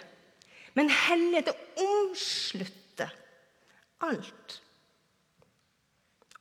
Men 0.78 0.92
hellighet 0.92 1.50
omslutter 1.82 3.10
alt. 4.06 4.60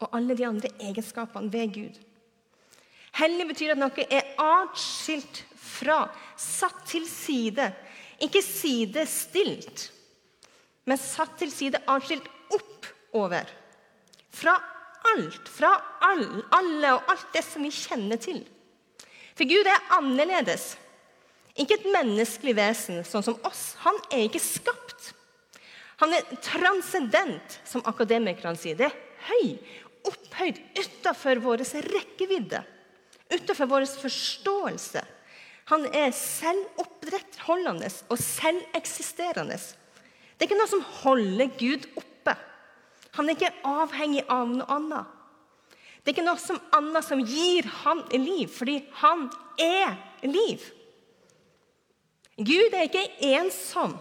Og 0.04 0.12
alle 0.14 0.36
de 0.38 0.46
andre 0.46 0.70
egenskapene 0.84 1.54
ved 1.54 1.74
Gud. 1.74 1.98
Hellig 3.16 3.48
betyr 3.48 3.74
at 3.76 3.80
noe 3.80 4.06
er 4.12 4.34
atskilt 4.42 5.44
fra, 5.56 6.06
satt 6.36 6.82
til 6.90 7.06
side. 7.08 7.70
Ikke 8.24 8.42
sidestilt, 8.44 9.90
men 10.88 11.00
satt 11.00 11.38
til 11.40 11.52
side, 11.52 11.80
atskilt 11.88 12.28
oppover. 12.56 13.48
Fra 14.36 14.56
alt, 15.16 15.48
fra 15.48 15.72
alle 16.04 16.92
og 16.96 17.12
alt 17.12 17.32
det 17.36 17.44
som 17.46 17.64
vi 17.64 17.72
kjenner 17.74 18.20
til. 18.20 18.42
For 19.36 19.48
Gud 19.48 19.68
er 19.68 19.96
annerledes. 19.96 20.74
Ikke 21.56 21.78
et 21.80 21.88
menneskelig 21.92 22.56
vesen 22.58 23.04
sånn 23.08 23.24
som 23.24 23.40
oss. 23.48 23.76
Han 23.86 23.96
er 24.12 24.26
ikke 24.28 24.44
skapt. 24.44 25.14
Han 26.04 26.12
er 26.12 26.28
transcendent, 26.44 27.60
som 27.64 27.84
akademikerne 27.88 28.60
sier. 28.60 28.76
Det 28.76 28.90
er 28.90 28.98
høy, 29.30 29.54
opphøyd 30.12 30.60
utafor 30.76 31.40
vår 31.44 31.64
rekkevidde. 31.88 32.60
Utafor 33.34 33.70
vår 33.70 33.86
forståelse. 34.02 35.02
Han 35.72 35.88
er 35.90 36.14
selvopprettholdende 36.14 37.90
og 38.14 38.22
selveksisterende. 38.22 39.58
Det 39.58 40.46
er 40.46 40.50
ikke 40.50 40.60
noe 40.60 40.70
som 40.70 40.84
holder 41.02 41.50
Gud 41.58 41.88
oppe. 41.98 42.36
Han 43.18 43.30
er 43.30 43.38
ikke 43.38 43.54
avhengig 43.66 44.26
av 44.30 44.50
noe 44.52 44.68
annet. 44.76 45.12
Det 46.04 46.12
er 46.12 46.18
ikke 46.20 46.28
noe 46.28 46.42
som 46.42 46.60
annet 46.78 47.08
som 47.08 47.24
gir 47.26 47.66
han 47.82 48.04
liv, 48.14 48.46
fordi 48.54 48.78
han 49.02 49.26
er 49.58 49.96
liv. 50.28 50.62
Gud 52.36 52.76
er 52.76 52.86
ikke 52.86 53.08
ensom 53.34 53.96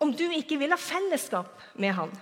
om 0.00 0.12
du 0.14 0.24
ikke 0.32 0.56
vil 0.60 0.72
ha 0.72 0.78
fellesskap 0.80 1.50
med 1.80 1.92
han. 1.98 2.14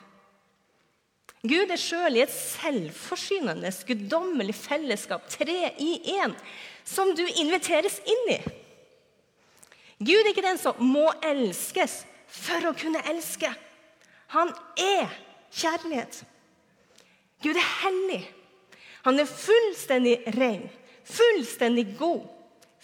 Gud 1.43 1.73
er 1.75 1.81
sjøl 1.81 2.19
i 2.19 2.23
et 2.23 2.31
selvforsynende, 2.31 3.73
guddommelig 3.89 4.55
fellesskap, 4.55 5.25
tre 5.31 5.73
i 5.83 5.97
én, 6.15 6.35
som 6.87 7.11
du 7.19 7.25
inviteres 7.27 7.99
inn 8.07 8.29
i. 8.37 8.39
Gud 10.03 10.21
er 10.21 10.31
ikke 10.31 10.45
den 10.47 10.61
som 10.61 10.79
må 10.87 11.09
elskes 11.27 12.03
for 12.31 12.71
å 12.71 12.75
kunne 12.79 13.03
elske. 13.11 13.51
Han 14.35 14.53
er 14.79 15.11
kjærlighet. 15.55 16.23
Gud 17.43 17.59
er 17.59 17.73
hellig. 17.83 18.23
Han 19.03 19.19
er 19.19 19.27
fullstendig 19.27 20.21
ren, 20.39 20.63
fullstendig 21.11 21.89
god, 21.99 22.23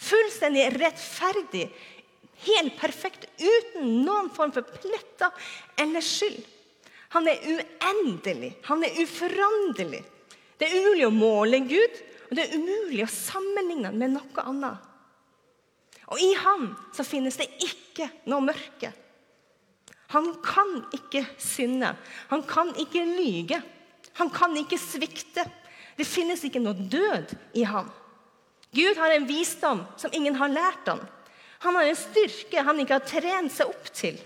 fullstendig 0.08 0.66
rettferdig, 0.78 1.68
Helt 2.46 2.76
perfekt, 2.78 3.26
uten 3.42 4.04
noen 4.06 4.28
form 4.30 4.52
for 4.54 4.62
pletter 4.62 5.34
eller 5.80 6.04
skyld. 6.04 6.38
Han 7.14 7.28
er 7.30 7.40
uendelig, 7.48 8.52
han 8.68 8.84
er 8.84 9.00
uforanderlig. 9.00 10.02
Det 10.58 10.66
er 10.68 10.80
umulig 10.82 11.06
å 11.06 11.14
måle 11.14 11.62
Gud, 11.64 12.00
og 12.28 12.36
det 12.36 12.44
er 12.44 12.56
umulig 12.58 13.04
å 13.06 13.12
sammenligne 13.12 13.88
han 13.88 14.00
med 14.00 14.16
noe 14.16 14.44
annet. 14.44 14.88
Og 16.08 16.20
i 16.24 16.32
ham 16.40 16.70
så 16.96 17.04
finnes 17.04 17.36
det 17.40 17.48
ikke 17.64 18.08
noe 18.28 18.44
mørke. 18.48 18.92
Han 20.14 20.30
kan 20.44 20.70
ikke 20.96 21.24
synde. 21.40 21.92
Han 22.30 22.44
kan 22.48 22.72
ikke 22.80 23.04
lyge. 23.04 23.60
Han 24.20 24.30
kan 24.32 24.56
ikke 24.56 24.80
svikte. 24.80 25.44
Det 25.98 26.06
finnes 26.08 26.44
ikke 26.46 26.62
noe 26.64 26.88
død 26.88 27.34
i 27.60 27.66
ham. 27.68 27.90
Gud 28.72 28.96
har 29.00 29.12
en 29.12 29.28
visdom 29.28 29.84
som 30.00 30.12
ingen 30.16 30.36
har 30.40 30.52
lært 30.52 30.88
ham. 30.88 31.00
Han 31.64 31.76
har 31.76 31.88
en 31.88 31.98
styrke 31.98 32.62
han 32.64 32.80
ikke 32.80 33.00
har 33.00 33.08
trent 33.08 33.52
seg 33.52 33.70
opp 33.72 33.92
til. 33.92 34.18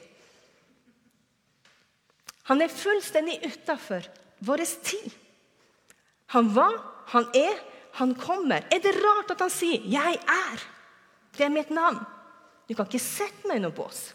Han 2.53 2.61
er 2.61 2.69
fullstendig 2.69 3.39
utafor 3.47 4.05
vår 4.45 4.61
tid. 4.85 5.13
Han 6.35 6.51
var, 6.53 6.75
han 7.15 7.25
er, 7.33 7.55
han 7.97 8.13
kommer. 8.21 8.67
Er 8.69 8.83
det 8.85 8.93
rart 8.99 9.33
at 9.33 9.41
han 9.41 9.53
sier 9.53 9.81
'Jeg 9.81 10.21
er'? 10.21 10.67
Det 11.33 11.47
er 11.47 11.55
mitt 11.55 11.71
navn. 11.71 12.05
Du 12.69 12.75
kan 12.75 12.85
ikke 12.85 13.01
sette 13.01 13.49
meg 13.49 13.57
i 13.57 13.63
noen 13.65 13.73
bås. 13.73 14.13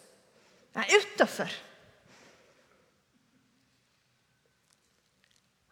Jeg 0.76 0.86
er 0.86 1.02
utafor. 1.02 1.50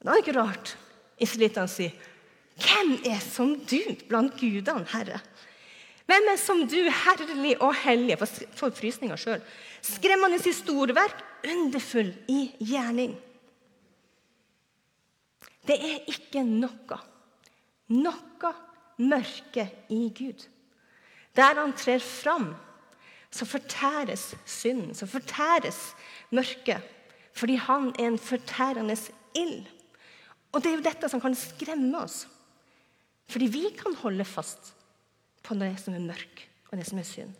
Da 0.01 0.09
er 0.09 0.15
det 0.15 0.25
ikke 0.25 0.39
rart 0.41 0.75
israelittene 1.21 1.69
sier 1.69 1.93
'Hvem 2.57 2.97
er 3.05 3.19
som 3.19 3.59
du 3.61 3.81
blant 4.09 4.33
gudene, 4.41 4.89
Herre?' 4.89 5.21
Hvem 6.05 6.27
er 6.29 6.37
som 6.37 6.61
du, 6.69 6.77
herlig 6.85 7.55
og 7.63 7.73
hellig? 7.81 8.17
Får 8.19 8.73
frysninger 8.77 9.17
sjøl. 9.17 9.41
Skremmende 9.81 10.37
i 10.37 10.53
storverk, 10.53 11.23
underfull 11.49 12.11
i 12.29 12.49
gjerning. 12.61 13.15
Det 15.65 15.77
er 15.81 16.11
ikke 16.11 16.43
noe, 16.45 16.99
noe 17.89 18.51
mørke 19.01 19.65
i 19.89 20.03
Gud. 20.13 20.45
Der 21.35 21.57
han 21.57 21.73
trer 21.73 21.99
fram, 21.99 22.51
så 23.33 23.47
fortæres 23.49 24.35
synden, 24.45 24.93
så 24.95 25.09
fortæres 25.09 25.95
mørket. 26.31 26.85
Fordi 27.35 27.57
han 27.59 27.89
er 27.99 28.13
en 28.13 28.21
fortærende 28.21 28.95
ild. 29.35 29.65
Og 30.53 30.63
det 30.63 30.71
er 30.71 30.77
jo 30.77 30.85
dette 30.85 31.09
som 31.11 31.19
kan 31.19 31.35
skremme 31.35 31.97
oss. 31.99 32.27
Fordi 33.27 33.49
vi 33.51 33.65
kan 33.75 33.97
holde 33.99 34.25
fast 34.25 34.74
på 35.45 35.57
det 35.59 35.75
som 35.81 35.95
er 35.95 36.03
mørk, 36.03 36.45
og 36.71 36.79
det 36.79 36.87
som 36.89 36.99
er 36.99 37.07
synd. 37.07 37.33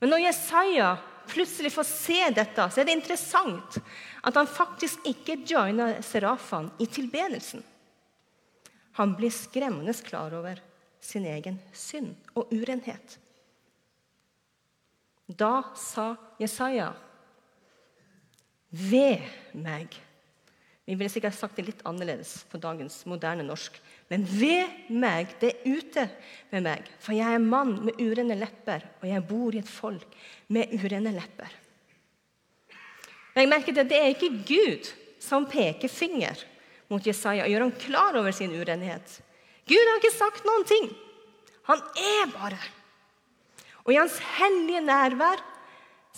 Men 0.00 0.14
når 0.14 0.24
Jesaja 0.24 0.90
plutselig 1.30 1.70
får 1.74 1.86
se 1.86 2.20
dette, 2.34 2.66
så 2.72 2.80
er 2.80 2.88
det 2.88 2.96
interessant 2.98 3.78
at 4.26 4.36
han 4.36 4.48
faktisk 4.48 5.04
ikke 5.08 5.38
joiner 5.46 6.00
serafene 6.04 6.72
i 6.80 6.88
tilbedelsen. 6.90 7.62
Han 8.98 9.14
blir 9.16 9.32
skremmende 9.32 9.94
klar 10.04 10.34
over 10.36 10.60
sin 11.00 11.24
egen 11.28 11.60
synd 11.72 12.16
og 12.34 12.50
urenhet. 12.52 13.16
Da 15.30 15.62
sa 15.78 16.14
Jesaja, 16.40 16.90
ved 18.70 19.22
meg 19.54 19.94
Vi 20.90 20.96
ville 20.98 21.12
sikkert 21.12 21.36
sagt 21.38 21.54
det 21.54 21.68
litt 21.68 21.82
annerledes 21.86 22.32
på 22.50 22.58
dagens 22.58 22.96
moderne 23.06 23.44
norsk. 23.46 23.76
Men 24.10 24.24
ved 24.26 24.88
meg, 24.90 25.36
det 25.38 25.52
er 25.52 25.76
ute 25.78 26.06
med 26.50 26.64
meg, 26.64 26.88
for 26.98 27.14
jeg 27.14 27.30
er 27.30 27.44
mann 27.44 27.76
med 27.86 28.00
urene 28.02 28.34
lepper, 28.34 28.82
og 28.98 29.06
jeg 29.06 29.22
bor 29.28 29.54
i 29.54 29.60
et 29.60 29.70
folk 29.70 30.16
med 30.50 30.72
urene 30.74 31.12
lepper. 31.14 31.54
Men 33.36 33.44
Jeg 33.44 33.52
merket 33.52 33.78
at 33.78 33.92
Det 33.92 34.00
er 34.00 34.10
ikke 34.16 34.42
Gud 34.48 34.90
som 35.22 35.46
peker 35.46 35.86
finger 35.86 36.42
mot 36.90 37.06
Jesaja 37.06 37.46
og 37.46 37.54
gjør 37.54 37.66
ham 37.68 37.72
klar 37.86 38.18
over 38.18 38.34
sin 38.34 38.50
urenhet. 38.50 39.22
Gud 39.70 39.78
har 39.92 40.02
ikke 40.02 40.18
sagt 40.18 40.42
noen 40.42 40.66
ting. 40.66 40.90
Han 41.70 41.86
er 42.02 42.34
bare. 42.34 42.58
Og 43.86 43.94
i 43.94 44.02
hans 44.02 44.18
hellige 44.40 44.82
nærvær 44.82 45.38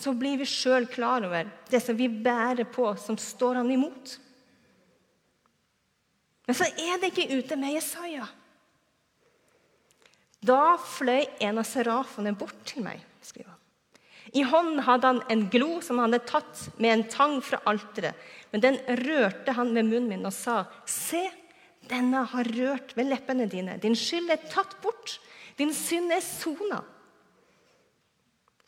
så 0.01 0.17
blir 0.17 0.41
vi 0.41 0.49
sjøl 0.49 0.89
klar 0.89 1.21
over 1.29 1.45
det 1.69 1.85
som 1.85 1.93
vi 1.93 2.09
bærer 2.09 2.65
på, 2.65 2.89
som 2.97 3.21
står 3.21 3.61
han 3.61 3.69
imot. 3.69 4.17
Men 6.47 6.57
så 6.57 6.67
er 6.67 6.99
det 6.99 7.11
ikke 7.11 7.39
ute 7.39 7.57
med 7.59 7.75
Jesaja. 7.77 8.27
Da 10.43 10.75
fløy 10.75 11.23
en 11.43 11.61
av 11.61 11.67
serafene 11.67 12.33
bort 12.35 12.57
til 12.67 12.83
meg. 12.83 12.99
skriver 13.23 13.53
han. 13.53 13.59
I 14.33 14.43
hånden 14.49 14.81
hadde 14.83 15.07
han 15.07 15.21
en 15.31 15.45
glo 15.51 15.77
som 15.83 15.99
han 16.01 16.11
hadde 16.11 16.27
tatt 16.27 16.63
med 16.81 16.91
en 16.91 17.05
tang 17.11 17.37
fra 17.43 17.61
alteret. 17.69 18.17
Men 18.51 18.63
den 18.63 18.79
rørte 19.05 19.55
han 19.55 19.71
ved 19.75 19.87
munnen 19.87 20.09
min 20.09 20.25
og 20.27 20.33
sa, 20.35 20.65
Se, 20.85 21.23
denne 21.89 22.25
har 22.31 22.49
rørt 22.57 22.95
ved 22.97 23.07
leppene 23.11 23.47
dine. 23.51 23.77
Din 23.79 23.95
skyld 23.95 24.31
er 24.33 24.43
tatt 24.51 24.75
bort. 24.83 25.19
Din 25.57 25.73
synd 25.75 26.11
er 26.11 26.23
sona. 26.23 26.81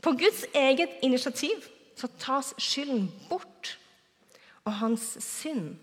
På 0.04 0.14
Guds 0.14 0.44
eget 0.54 1.00
initiativ 1.02 1.66
så 1.98 2.08
tas 2.20 2.52
skylden 2.62 3.08
bort, 3.30 3.78
og 4.68 4.74
hans 4.84 5.16
synd 5.24 5.78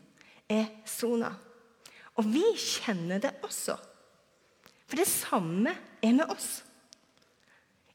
er 0.52 0.68
sona. 0.86 1.32
Og 2.22 2.28
vi 2.30 2.44
kjenner 2.54 3.18
det 3.18 3.32
også. 3.42 3.74
For 4.86 5.00
det 5.00 5.08
samme 5.10 5.72
er 6.04 6.14
med 6.14 6.30
oss. 6.30 6.60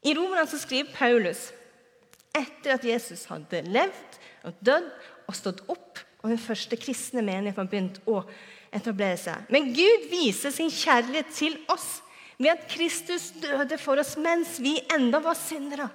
I 0.03 0.11
Romerne 0.17 0.59
skriver 0.59 0.91
Paulus 0.91 1.47
etter 2.35 2.75
at 2.75 2.85
Jesus 2.85 3.23
hadde 3.31 3.63
levd 3.65 4.17
og 4.45 4.59
dødd 4.67 4.89
og 5.27 5.35
stått 5.35 5.63
opp, 5.71 6.01
og 6.21 6.31
den 6.33 6.41
første 6.41 6.77
kristne 6.79 7.23
menigheten 7.23 7.63
har 7.63 7.71
begynt 7.71 8.01
å 8.09 8.19
etablere 8.75 9.17
seg. 9.19 9.47
Men 9.53 9.71
Gud 9.75 10.09
viser 10.11 10.51
sin 10.53 10.71
kjærlighet 10.73 11.31
til 11.35 11.55
oss 11.71 12.01
ved 12.37 12.51
at 12.51 12.67
Kristus 12.69 13.31
døde 13.41 13.79
for 13.81 13.99
oss 14.01 14.15
mens 14.19 14.57
vi 14.61 14.75
enda 14.93 15.21
var 15.23 15.37
syndere. 15.39 15.87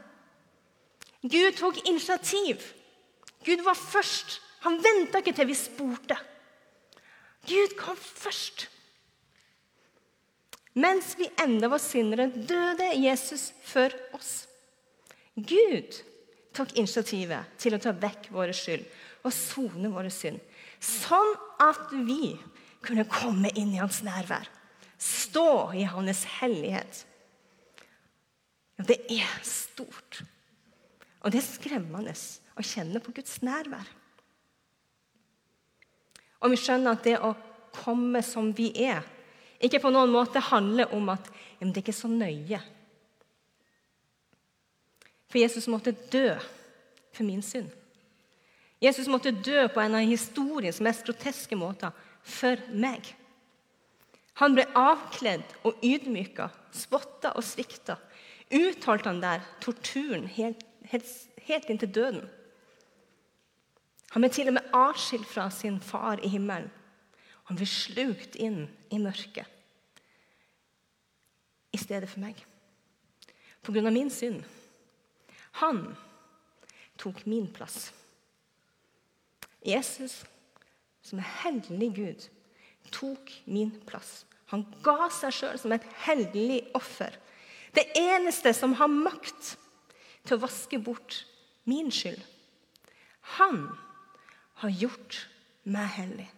Gud 1.23 1.59
tok 1.59 1.83
initiativ. 1.85 2.65
Gud 3.45 3.63
var 3.67 3.79
først. 3.79 4.41
Han 4.65 4.81
venta 4.83 5.21
ikke 5.21 5.35
til 5.37 5.51
vi 5.51 5.59
spurte. 5.59 6.17
Gud 7.49 7.75
kom 7.79 7.99
først. 7.99 8.69
Mens 10.79 11.13
vi 11.19 11.29
enda 11.43 11.69
var 11.69 11.83
syndere, 11.83 12.31
døde 12.31 12.93
Jesus 12.97 13.51
for 13.67 13.93
oss. 14.17 14.47
Gud 15.37 15.99
tok 16.57 16.75
initiativet 16.77 17.57
til 17.61 17.77
å 17.77 17.81
ta 17.81 17.93
vekk 17.97 18.31
våre 18.33 18.55
skyld 18.57 18.85
og 19.23 19.33
sone 19.35 19.91
våre 19.93 20.11
synd, 20.13 20.41
sånn 20.83 21.35
at 21.63 21.93
vi 21.93 22.35
kunne 22.83 23.07
komme 23.09 23.53
inn 23.55 23.73
i 23.75 23.81
hans 23.81 24.01
nærvær, 24.05 24.49
stå 24.99 25.73
i 25.79 25.87
hans 25.89 26.25
hellighet. 26.41 27.05
Det 28.83 28.99
er 29.15 29.35
stort, 29.47 30.23
og 31.23 31.31
det 31.31 31.39
er 31.39 31.47
skremmende 31.47 32.17
å 32.59 32.65
kjenne 32.67 33.01
på 33.05 33.15
Guds 33.15 33.39
nærvær. 33.47 33.87
Og 36.43 36.53
vi 36.53 36.59
skjønner 36.59 36.97
at 36.97 37.07
det 37.07 37.19
å 37.23 37.33
komme 37.73 38.23
som 38.27 38.51
vi 38.57 38.71
er, 38.85 39.03
ikke 39.63 39.81
på 39.85 39.93
noen 39.95 40.11
måte 40.11 40.43
handler 40.43 40.91
om 40.95 41.13
at 41.15 41.29
ja, 41.31 41.69
det 41.69 41.77
er 41.77 41.85
ikke 41.85 41.95
så 41.95 42.11
nøye. 42.11 42.59
For 45.31 45.39
Jesus 45.41 45.69
måtte 45.71 45.95
dø 46.13 46.35
for 47.15 47.25
min 47.25 47.45
synd. 47.47 47.71
Jesus 48.83 49.07
måtte 49.07 49.31
dø 49.31 49.69
på 49.71 49.81
en 49.81 49.95
av 49.95 50.09
historiens 50.09 50.81
mest 50.83 51.07
groteske 51.07 51.57
måter 51.57 51.95
for 52.27 52.59
meg. 52.75 53.07
Han 54.43 54.57
ble 54.57 54.67
avkledd 54.75 55.45
og 55.69 55.79
ydmyka, 55.87 56.49
spotta 56.75 57.35
og 57.39 57.47
svikta. 57.47 57.99
Utholdt 58.53 59.07
han 59.07 59.23
der 59.23 59.45
torturen 59.63 60.27
helt, 60.35 60.65
helt, 60.91 61.09
helt 61.47 61.71
inntil 61.71 61.93
døden. 61.95 62.25
Han 64.13 64.25
ble 64.25 64.31
til 64.33 64.51
og 64.51 64.57
med 64.59 64.75
atskilt 64.77 65.29
fra 65.29 65.49
sin 65.51 65.81
far 65.81 66.21
i 66.21 66.29
himmelen. 66.29 66.71
Han 67.49 67.59
ble 67.59 67.67
slukt 67.69 68.37
inn 68.37 68.67
i 68.93 69.01
mørket 69.03 69.49
i 71.73 71.81
stedet 71.81 72.09
for 72.11 72.21
meg. 72.21 72.37
På 73.65 73.73
grunn 73.73 73.89
av 73.89 73.95
min 73.97 74.11
synd. 74.13 74.43
Han 75.63 75.85
tok 77.01 77.25
min 77.29 77.49
plass. 77.53 77.91
Jesus, 79.65 80.23
som 81.03 81.21
er 81.23 81.31
hellig 81.43 81.91
Gud, 81.97 82.27
tok 82.93 83.33
min 83.47 83.73
plass. 83.89 84.23
Han 84.53 84.67
ga 84.85 85.09
seg 85.15 85.33
sjøl 85.33 85.61
som 85.61 85.73
et 85.73 85.87
hellig 86.05 86.61
offer. 86.77 87.15
Det 87.73 87.87
eneste 87.97 88.53
som 88.53 88.75
har 88.77 88.91
makt 88.93 89.55
til 90.27 90.37
å 90.37 90.43
vaske 90.43 90.81
bort 90.83 91.23
min 91.65 91.89
skyld. 91.95 92.21
Han 93.39 93.65
har 94.63 94.71
gjort 94.71 95.19
meg 95.67 95.89
hellig. 95.97 96.29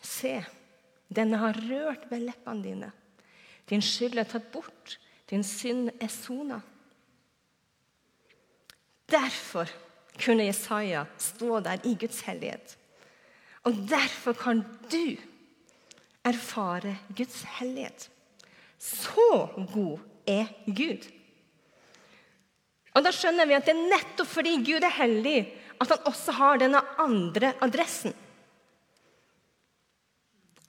Se, 0.00 0.32
denne 1.12 1.40
har 1.40 1.60
rørt 1.68 2.08
ved 2.10 2.24
leppene 2.24 2.64
dine. 2.64 2.90
Din 3.70 3.84
skyld 3.84 4.18
er 4.18 4.28
tatt 4.28 4.48
bort, 4.52 4.96
din 5.30 5.44
synd 5.46 5.92
er 6.00 6.10
sona. 6.10 6.58
Derfor 9.10 9.70
kunne 10.20 10.48
Jesaja 10.48 11.04
stå 11.18 11.60
der 11.64 11.84
i 11.86 11.94
Guds 12.00 12.20
hellighet. 12.26 12.76
Og 13.68 13.76
derfor 13.90 14.32
kan 14.32 14.64
du 14.90 15.16
erfare 16.24 16.96
Guds 17.16 17.42
hellighet. 17.58 18.10
Så 18.78 19.48
god 19.72 19.98
er 20.26 20.46
Gud. 20.66 21.19
Og 22.94 23.04
Da 23.04 23.12
skjønner 23.14 23.46
vi 23.46 23.54
at 23.54 23.68
det 23.68 23.74
er 23.76 23.90
nettopp 23.92 24.28
fordi 24.28 24.56
Gud 24.66 24.82
er 24.82 24.96
hellig, 24.96 25.38
at 25.80 25.92
han 25.92 26.08
også 26.10 26.34
har 26.36 26.60
denne 26.60 26.80
andre 27.00 27.54
adressen. 27.62 28.14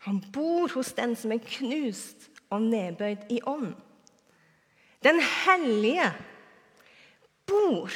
Han 0.06 0.22
bor 0.34 0.72
hos 0.74 0.94
den 0.98 1.16
som 1.18 1.34
er 1.34 1.42
knust 1.46 2.30
og 2.50 2.64
nedbøyd 2.66 3.28
i 3.34 3.42
ånd. 3.46 3.74
Den 5.02 5.20
hellige 5.22 6.08
bor 7.50 7.92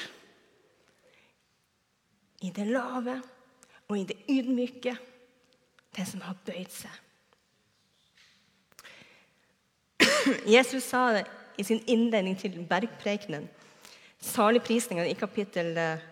i 2.42 2.52
det 2.54 2.68
lave 2.68 3.20
og 3.88 3.98
i 3.98 4.06
det 4.10 4.18
ydmyke, 4.30 4.96
den 5.96 6.10
som 6.10 6.22
har 6.26 6.38
bøyd 6.46 6.72
seg. 6.74 7.02
Jesus 10.56 10.90
sa 10.90 11.08
det 11.16 11.26
i 11.58 11.64
sin 11.64 11.82
innledning 11.88 12.38
til 12.38 12.58
bergprekenen 12.70 13.48
saligprisningen 14.26 15.08
i, 15.08 15.16
kapittel, 15.18 15.78
eh, 15.78 16.06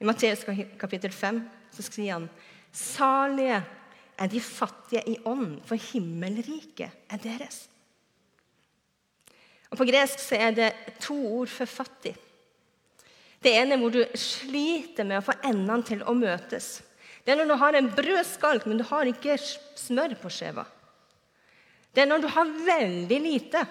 i 0.00 0.08
Matteus 0.08 0.44
kapittel 0.78 1.12
5 1.12 1.42
så 1.70 1.84
skriver 1.86 2.12
han 2.12 2.30
Salige 2.72 3.62
er 4.20 4.28
de 4.28 4.40
fattige 4.40 5.02
i 5.08 5.16
ånd, 5.24 5.60
for 5.64 5.80
himmelriket 5.80 7.10
er 7.10 7.22
deres. 7.22 7.64
Og 9.70 9.78
På 9.78 9.86
gresk 9.86 10.20
så 10.20 10.36
er 10.36 10.52
det 10.54 10.70
to 11.00 11.16
ord 11.38 11.50
for 11.50 11.70
fattig. 11.70 12.14
Det 13.40 13.54
ene 13.56 13.74
er 13.74 13.80
hvor 13.80 13.94
du 13.94 14.02
sliter 14.18 15.06
med 15.08 15.20
å 15.20 15.24
få 15.24 15.38
endene 15.48 15.86
til 15.86 16.02
å 16.04 16.14
møtes. 16.14 16.82
Det 17.24 17.32
er 17.32 17.40
når 17.40 17.48
du 17.48 17.56
har 17.62 17.78
en 17.78 17.90
brødskalk, 17.96 18.66
men 18.68 18.80
du 18.80 18.84
har 18.90 19.08
ikke 19.08 19.38
smør 19.40 20.16
på 20.20 20.32
skjeva. 20.32 20.66
Det 21.94 22.04
er 22.04 22.10
når 22.10 22.24
du 22.24 22.28
har 22.30 22.50
veldig 22.66 23.20
lite, 23.24 23.64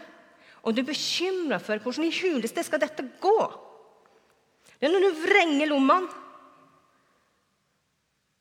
og 0.64 0.74
du 0.74 0.82
er 0.82 0.90
bekymra 0.90 1.60
for 1.62 1.80
hvordan 1.84 2.08
i 2.08 2.16
huleste 2.16 2.64
skal 2.66 2.82
dette 2.82 3.06
gå. 3.22 3.38
Det 4.80 4.88
er 4.88 4.94
når 4.94 5.06
du 5.06 5.22
vrenger 5.26 5.68
lommene, 5.68 6.18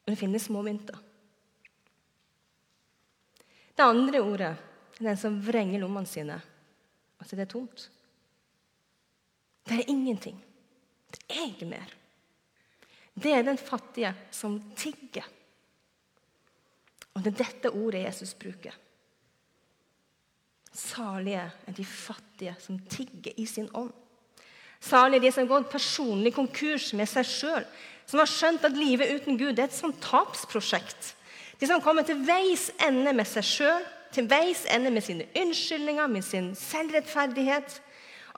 og 0.06 0.14
du 0.14 0.16
finner 0.16 0.40
små 0.40 0.62
mynter. 0.64 0.98
Det 3.74 3.84
andre 3.84 4.22
ordet 4.22 4.52
er 4.54 5.04
den 5.10 5.18
som 5.18 5.40
vrenger 5.44 5.82
lommene 5.82 6.08
sine, 6.08 6.38
altså 7.18 7.36
det 7.36 7.44
er 7.44 7.52
tomt. 7.52 7.88
Det 9.68 9.82
er 9.82 9.90
ingenting. 9.90 10.38
Det 11.12 11.20
er 11.28 11.44
ikke 11.50 11.68
mer. 11.68 11.92
Det 13.18 13.34
er 13.34 13.44
den 13.44 13.58
fattige 13.58 14.14
som 14.30 14.56
tigger. 14.78 15.26
Og 17.14 17.24
det 17.24 17.32
er 17.34 17.40
dette 17.42 17.72
ordet 17.74 18.04
Jesus 18.04 18.34
bruker. 18.38 18.74
Salige 20.72 21.44
er 21.66 21.76
de 21.76 21.84
fattige 21.84 22.54
som 22.62 22.78
tigger 22.78 23.34
i 23.36 23.46
sin 23.46 23.68
ånd. 23.74 23.92
Salig 24.80 25.22
de 25.22 25.32
som 25.32 25.44
har 25.44 25.58
gått 25.58 25.72
personlig 25.72 26.34
konkurs 26.36 26.92
med 26.96 27.08
seg 27.10 27.26
sjøl, 27.26 27.64
som 28.08 28.22
har 28.22 28.30
skjønt 28.30 28.64
at 28.64 28.78
livet 28.78 29.10
uten 29.18 29.38
Gud 29.40 29.58
er 29.58 29.66
et 29.66 29.76
sånt 29.76 29.98
tapsprosjekt. 30.04 31.14
De 31.58 31.66
som 31.66 31.82
kommer 31.82 32.06
til 32.06 32.20
veis 32.24 32.68
ende 32.86 33.12
med 33.16 33.26
seg 33.28 33.46
sjøl, 33.46 33.86
til 34.14 34.28
veis 34.30 34.62
ende 34.72 34.92
med 34.94 35.04
sine 35.04 35.26
unnskyldninger, 35.36 36.06
med 36.08 36.24
sin 36.24 36.52
selvrettferdighet, 36.56 37.80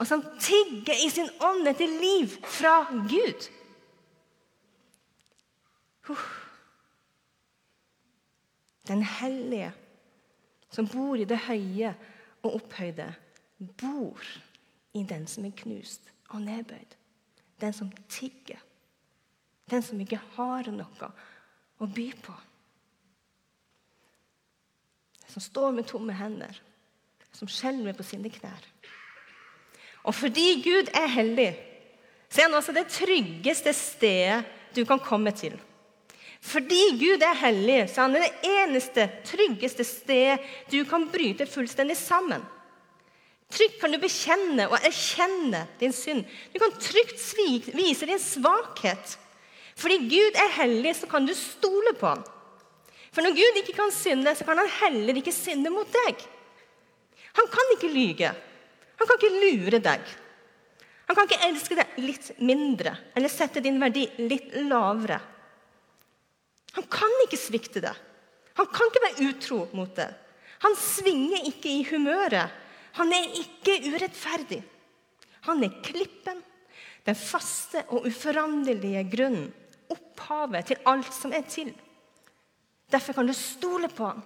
og 0.01 0.07
som 0.09 0.23
tigger 0.41 0.97
i 1.05 1.09
sin 1.13 1.29
ånd 1.45 1.69
etter 1.69 1.91
liv 2.01 2.33
fra 2.49 2.81
Gud. 2.89 3.47
Den 8.89 9.03
hellige 9.05 9.69
som 10.73 10.87
bor 10.89 11.19
i 11.19 11.27
det 11.29 11.37
høye 11.45 11.93
og 12.41 12.57
opphøyde, 12.57 13.11
bor 13.77 14.25
i 14.97 15.05
den 15.07 15.27
som 15.29 15.45
er 15.45 15.53
knust 15.61 16.09
og 16.31 16.41
nedbøyd. 16.43 16.97
Den 17.61 17.73
som 17.73 17.91
tigger. 18.09 18.59
Den 19.69 19.83
som 19.85 19.99
ikke 20.01 20.19
har 20.35 20.69
noe 20.73 21.11
å 21.81 21.87
by 21.87 22.07
på. 22.23 22.35
Den 25.21 25.33
som 25.35 25.45
står 25.45 25.75
med 25.75 25.87
tomme 25.89 26.15
hender, 26.17 26.57
som 27.31 27.49
skjelver 27.49 27.95
på 27.95 28.05
sine 28.05 28.31
knær. 28.33 28.65
Og 30.03 30.15
fordi 30.17 30.61
Gud 30.65 30.89
er 30.97 31.11
hellig, 31.13 31.51
så 32.31 32.41
er 32.41 32.49
han 32.49 32.57
også 32.57 32.73
det 32.75 32.87
tryggeste 32.91 33.73
stedet 33.75 34.41
du 34.75 34.83
kan 34.87 34.99
komme 35.03 35.33
til. 35.35 35.57
Fordi 36.41 36.97
Gud 36.97 37.21
er 37.21 37.37
hellig, 37.37 37.83
så 37.91 38.01
er 38.01 38.07
han 38.07 38.15
det 38.17 38.49
eneste, 38.49 39.05
tryggeste 39.29 39.85
sted 39.85 40.41
du 40.71 40.79
kan 40.89 41.05
bryte 41.11 41.45
fullstendig 41.45 41.99
sammen. 41.99 42.41
Trygt 43.51 43.81
kan 43.81 43.91
du 43.91 43.99
bekjenne 43.99 44.67
og 44.69 44.77
erkjenne 44.79 45.65
din 45.81 45.93
synd. 45.95 46.23
Du 46.53 46.59
kan 46.61 46.71
trygt 46.79 47.19
vise 47.75 48.07
din 48.07 48.21
svakhet. 48.21 49.17
Fordi 49.75 49.97
Gud 50.11 50.37
er 50.39 50.53
hellig, 50.59 50.93
så 50.99 51.09
kan 51.09 51.25
du 51.27 51.33
stole 51.35 51.93
på 51.97 52.13
ham. 52.13 52.23
For 53.11 53.25
når 53.25 53.35
Gud 53.35 53.59
ikke 53.59 53.75
kan 53.75 53.91
synde, 53.91 54.31
så 54.35 54.47
kan 54.47 54.59
han 54.61 54.71
heller 54.79 55.19
ikke 55.19 55.35
synde 55.35 55.71
mot 55.73 55.89
deg. 56.05 56.21
Han 57.39 57.47
kan 57.51 57.75
ikke 57.75 57.91
lyge. 57.91 58.31
Han 58.99 59.09
kan 59.09 59.19
ikke 59.19 59.41
lure 59.41 59.81
deg. 59.83 60.11
Han 61.09 61.17
kan 61.17 61.27
ikke 61.27 61.47
elske 61.49 61.75
deg 61.75 61.97
litt 61.99 62.27
mindre 62.39 62.93
eller 63.17 63.31
sette 63.31 63.59
din 63.63 63.81
verdi 63.81 64.05
litt 64.21 64.53
lavere. 64.69 65.17
Han 66.77 66.87
kan 66.87 67.17
ikke 67.25 67.39
svikte 67.39 67.83
deg. 67.83 67.97
Han 68.59 68.69
kan 68.71 68.87
ikke 68.87 69.03
være 69.03 69.27
utro 69.27 69.57
mot 69.75 69.91
deg. 69.97 70.13
Han 70.63 70.77
svinger 70.77 71.49
ikke 71.49 71.71
i 71.73 71.83
humøret. 71.89 72.60
Han 72.99 73.13
er 73.15 73.35
ikke 73.39 73.77
urettferdig. 73.91 74.61
Han 75.47 75.63
er 75.65 75.77
klippen, 75.85 76.41
den 77.07 77.17
faste 77.17 77.85
og 77.89 78.05
uforanderlige 78.09 79.03
grunnen, 79.09 79.47
opphavet 79.91 80.69
til 80.69 80.83
alt 80.87 81.13
som 81.15 81.33
er 81.33 81.47
til. 81.49 81.71
Derfor 82.91 83.17
kan 83.17 83.27
du 83.27 83.33
stole 83.33 83.89
på 83.89 84.11
ham. 84.11 84.21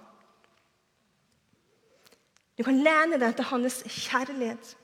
Du 2.56 2.64
kan 2.64 2.78
lene 2.80 3.18
deg 3.20 3.36
til 3.36 3.48
hans 3.50 3.82
kjærlighet. 3.84 4.74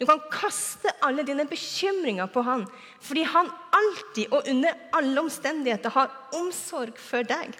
Du 0.00 0.06
kan 0.08 0.22
kaste 0.32 0.90
alle 1.06 1.22
dine 1.26 1.46
bekymringer 1.46 2.26
på 2.32 2.42
han, 2.42 2.64
fordi 3.00 3.22
han 3.30 3.50
alltid 3.76 4.32
og 4.32 4.48
under 4.50 4.80
alle 4.96 5.22
omstendigheter 5.22 5.94
har 5.94 6.14
omsorg 6.34 6.98
for 6.98 7.26
deg. 7.28 7.54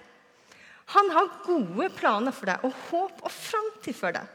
Han 0.97 1.11
har 1.15 1.37
gode 1.45 1.89
planer 1.97 2.35
for 2.35 2.51
deg 2.51 2.65
og 2.67 2.75
håp 2.89 3.23
og 3.23 3.33
framtid 3.33 3.97
for 3.97 4.17
deg. 4.17 4.27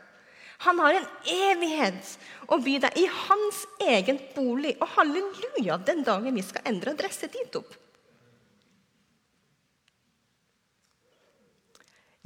Han 0.66 0.80
har 0.84 0.98
en 0.98 1.06
evighet 1.32 2.16
å 2.52 2.58
by 2.60 2.76
deg 2.84 2.98
i 3.00 3.06
hans 3.08 3.62
egen 3.80 4.20
bolig. 4.36 4.74
Og 4.84 4.92
halleluja 4.98 5.78
den 5.88 6.04
dagen 6.08 6.36
vi 6.36 6.44
skal 6.44 6.68
endre 6.68 6.92
adresse 6.96 7.30
dit 7.32 7.56
opp. 7.56 7.78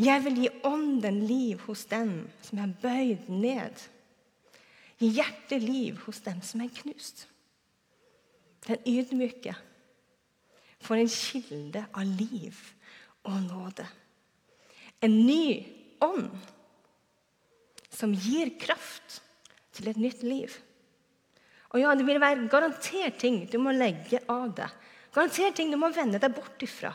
Jeg 0.01 0.23
vil 0.25 0.39
gi 0.41 0.49
ånden 0.65 1.19
liv 1.29 1.61
hos 1.67 1.85
dem 1.91 2.23
som 2.41 2.63
er 2.63 2.73
bøyd 2.81 3.29
ned. 3.29 3.77
Gi 4.97 5.11
hjertet 5.19 5.61
liv 5.61 6.01
hos 6.07 6.23
dem 6.25 6.41
som 6.41 6.63
er 6.65 6.73
knust. 6.81 7.27
Den 8.65 8.81
ydmyke 8.87 9.53
får 10.83 11.03
en 11.03 11.13
kilde 11.13 11.85
av 11.93 12.17
liv 12.17 12.57
og 13.29 13.37
nåde. 13.45 13.85
En 15.03 15.21
ny 15.27 15.61
ånd 16.01 16.31
som 17.93 18.13
gir 18.13 18.53
kraft 18.59 19.21
til 19.73 19.89
et 19.91 19.99
nytt 20.01 20.23
liv. 20.25 20.53
Og 21.73 21.81
ja, 21.81 21.93
Det 21.95 22.05
vil 22.05 22.21
være 22.21 22.49
garantert 22.49 23.17
ting 23.21 23.45
du 23.49 23.57
må 23.61 23.73
legge 23.73 24.21
av 24.29 24.53
deg. 24.53 24.69
Garantert 25.13 25.55
ting 25.57 25.71
du 25.71 25.77
må 25.77 25.89
vende 25.93 26.21
deg 26.21 26.33
bort 26.33 26.61
ifra. 26.65 26.93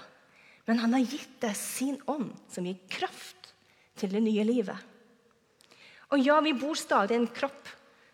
Men 0.66 0.82
han 0.82 0.94
har 0.94 1.06
gitt 1.06 1.40
deg 1.40 1.56
sin 1.56 1.96
ånd, 2.06 2.30
som 2.50 2.66
gir 2.66 2.78
kraft 2.90 3.54
til 3.98 4.12
det 4.12 4.22
nye 4.22 4.44
livet. 4.44 4.76
Og 6.12 6.22
ja, 6.22 6.38
vi 6.44 6.54
bor 6.56 6.76
stadig 6.78 7.16
i 7.16 7.20
en 7.20 7.30
kropp 7.32 7.70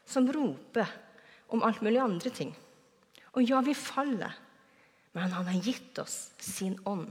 som 0.06 0.28
roper 0.32 0.88
om 1.54 1.62
alt 1.66 1.82
mulig 1.84 2.00
andre 2.02 2.30
ting. 2.34 2.52
Og 3.34 3.42
ja, 3.42 3.60
vi 3.64 3.74
faller, 3.74 4.34
men 5.14 5.34
han 5.34 5.46
har 5.50 5.62
gitt 5.62 5.98
oss 6.02 6.30
sin 6.42 6.78
ånd. 6.86 7.10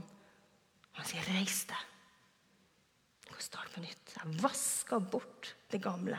Han 0.94 1.06
sier, 1.08 1.24
'Reis 1.26 1.64
deg. 1.68 1.93
Kan 3.34 3.42
starte 3.42 3.74
på 3.74 3.82
nytt.' 3.82 4.14
Jeg 4.14 4.40
vasker 4.40 5.00
bort 5.02 5.54
det 5.70 5.82
gamle. 5.82 6.18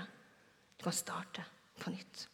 Du 0.77 0.83
kan 0.83 0.93
starte 0.93 1.45
på 1.79 1.93
nytt. 1.93 2.27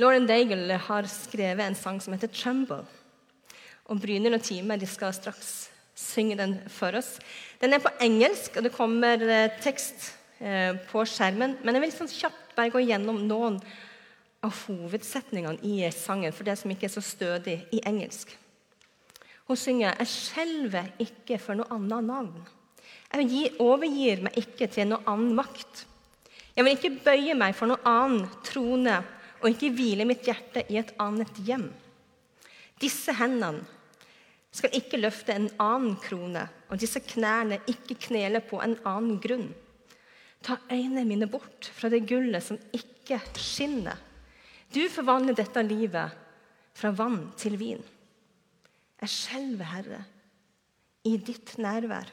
Lauren 0.00 0.26
Daigle 0.26 0.78
har 0.88 1.06
skrevet 1.06 1.66
en 1.66 1.76
sang 1.78 2.00
som 2.00 2.14
heter 2.14 2.28
'Tremble'. 2.28 2.86
Og 3.84 4.00
Brynhild 4.00 4.34
og 4.34 4.80
de 4.80 4.86
skal 4.86 5.12
straks 5.12 5.70
synge 5.94 6.36
den 6.36 6.56
for 6.68 6.96
oss. 6.96 7.18
Den 7.60 7.72
er 7.72 7.78
på 7.78 7.92
engelsk, 8.00 8.56
og 8.56 8.64
det 8.64 8.72
kommer 8.72 9.20
eh, 9.20 9.60
tekst 9.60 10.14
eh, 10.40 10.74
på 10.88 11.04
skjermen. 11.04 11.58
Men 11.62 11.74
jeg 11.74 11.82
vil 11.82 11.92
sånn 11.92 12.08
kjapt 12.08 12.54
bare 12.56 12.72
gå 12.72 12.80
gjennom 12.80 13.26
noen 13.28 13.60
av 14.42 14.54
hovedsetningene 14.66 15.60
i 15.62 15.90
sangen 15.94 16.32
for 16.34 16.48
det 16.48 16.56
som 16.58 16.70
ikke 16.72 16.88
er 16.88 16.94
så 16.96 17.04
stødig 17.04 17.60
i 17.72 17.82
engelsk. 17.86 18.32
Hun 19.52 19.58
synger 19.60 19.98
'Jeg 19.98 20.08
skjelver 20.08 20.86
ikke 20.96 21.36
for 21.36 21.58
noe 21.58 21.68
annet 21.74 22.06
navn'. 22.08 22.44
Jeg 23.12 23.50
overgir 23.60 24.22
meg 24.24 24.38
ikke 24.40 24.64
til 24.72 24.88
noe 24.88 25.04
annen 25.04 25.34
makt. 25.36 25.82
Jeg 26.56 26.64
vil 26.64 26.72
ikke 26.78 27.04
bøye 27.04 27.34
meg 27.36 27.52
for 27.52 27.68
noe 27.68 27.84
annen 27.84 28.24
trone 28.48 28.96
og 29.42 29.50
ikke 29.50 29.74
hvile 29.76 30.08
mitt 30.08 30.24
hjerte 30.24 30.64
i 30.72 30.80
et 30.80 30.94
annet 30.96 31.36
hjem. 31.44 31.68
Disse 32.80 33.12
hendene 33.12 33.60
skal 34.56 34.72
ikke 34.72 35.02
løfte 35.04 35.36
en 35.36 35.50
annen 35.60 36.00
krone, 36.00 36.48
og 36.72 36.80
disse 36.80 37.04
knærne 37.04 37.60
ikke 37.68 38.00
knele 38.08 38.40
på 38.40 38.56
en 38.64 38.78
annen 38.88 39.20
grunn. 39.20 39.50
Ta 40.40 40.62
øynene 40.70 41.04
mine 41.04 41.28
bort 41.28 41.68
fra 41.76 41.92
det 41.92 42.06
gullet 42.08 42.40
som 42.40 42.56
ikke 42.72 43.20
skinner. 43.36 44.00
Du 44.72 44.80
forvandler 44.88 45.36
dette 45.36 45.60
livet 45.60 46.16
fra 46.72 46.96
vann 46.96 47.34
til 47.36 47.60
vin. 47.60 47.84
Jeg 49.02 49.10
skjelver, 49.10 49.66
Herre, 49.66 50.04
i 51.08 51.16
ditt 51.18 51.56
nærvær. 51.58 52.06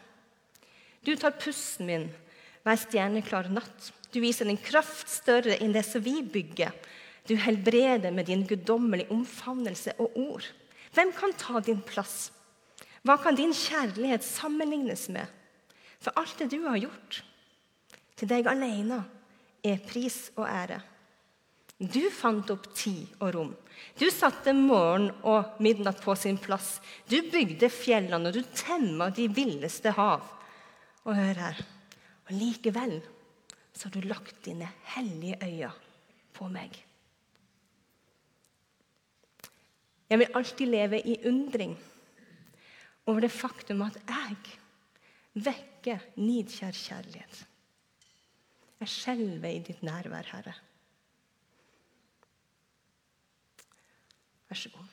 Du 1.06 1.14
tar 1.16 1.38
pusten 1.38 1.86
min 1.86 2.08
hver 2.66 2.80
stjerneklar 2.82 3.52
natt. 3.54 3.92
Du 4.10 4.18
viser 4.24 4.50
din 4.50 4.58
kraft 4.58 5.10
større 5.12 5.60
enn 5.62 5.76
det 5.76 5.86
som 5.86 6.02
vi 6.02 6.20
bygger. 6.26 6.74
Du 7.30 7.36
helbreder 7.38 8.10
med 8.12 8.26
din 8.26 8.42
guddommelige 8.50 9.14
omfavnelse 9.14 9.94
og 10.02 10.18
ord. 10.18 10.48
Hvem 10.98 11.14
kan 11.14 11.36
ta 11.38 11.62
din 11.62 11.82
plass? 11.86 12.32
Hva 13.06 13.20
kan 13.22 13.38
din 13.38 13.54
kjærlighet 13.54 14.26
sammenlignes 14.26 15.08
med? 15.14 15.30
For 16.02 16.16
alt 16.18 16.42
det 16.42 16.50
du 16.52 16.64
har 16.66 16.80
gjort, 16.80 17.22
til 18.18 18.32
deg 18.32 18.48
alene 18.50 19.04
er 19.64 19.78
pris 19.86 20.30
og 20.40 20.48
ære. 20.48 20.80
Du 21.80 22.10
fant 22.12 22.50
opp 22.52 22.66
tid 22.76 23.08
og 23.24 23.32
rom. 23.36 23.52
Du 23.96 24.10
satte 24.12 24.52
morgen 24.56 25.08
og 25.24 25.62
midnatt 25.64 26.02
på 26.04 26.12
sin 26.20 26.38
plass. 26.42 26.78
Du 27.08 27.22
bygde 27.32 27.70
fjellene, 27.72 28.28
og 28.28 28.36
du 28.36 28.44
temma 28.52 29.08
de 29.16 29.30
villeste 29.32 29.94
hav. 29.96 30.26
Og 31.08 31.16
hør 31.16 31.40
her 31.46 31.62
Og 32.30 32.36
likevel 32.36 33.00
så 33.74 33.88
har 33.88 33.96
du 33.96 34.10
lagt 34.10 34.44
dine 34.46 34.68
hellige 34.92 35.38
øyne 35.42 35.72
på 36.36 36.50
meg. 36.52 36.76
Jeg 40.10 40.20
vil 40.20 40.36
alltid 40.36 40.68
leve 40.68 41.00
i 41.00 41.16
undring 41.30 41.78
over 43.08 43.24
det 43.24 43.32
faktum 43.32 43.82
at 43.86 43.98
jeg 44.04 44.38
vekker 45.46 46.06
nidkjær 46.20 46.76
kjærlighet. 46.76 47.44
Jeg 48.80 48.92
skjelver 48.94 49.50
i 49.54 49.64
ditt 49.64 49.82
nærvær, 49.86 50.28
Herre. 50.34 50.56
Vær 54.50 54.56
så 54.56 54.70
god. 54.70 54.89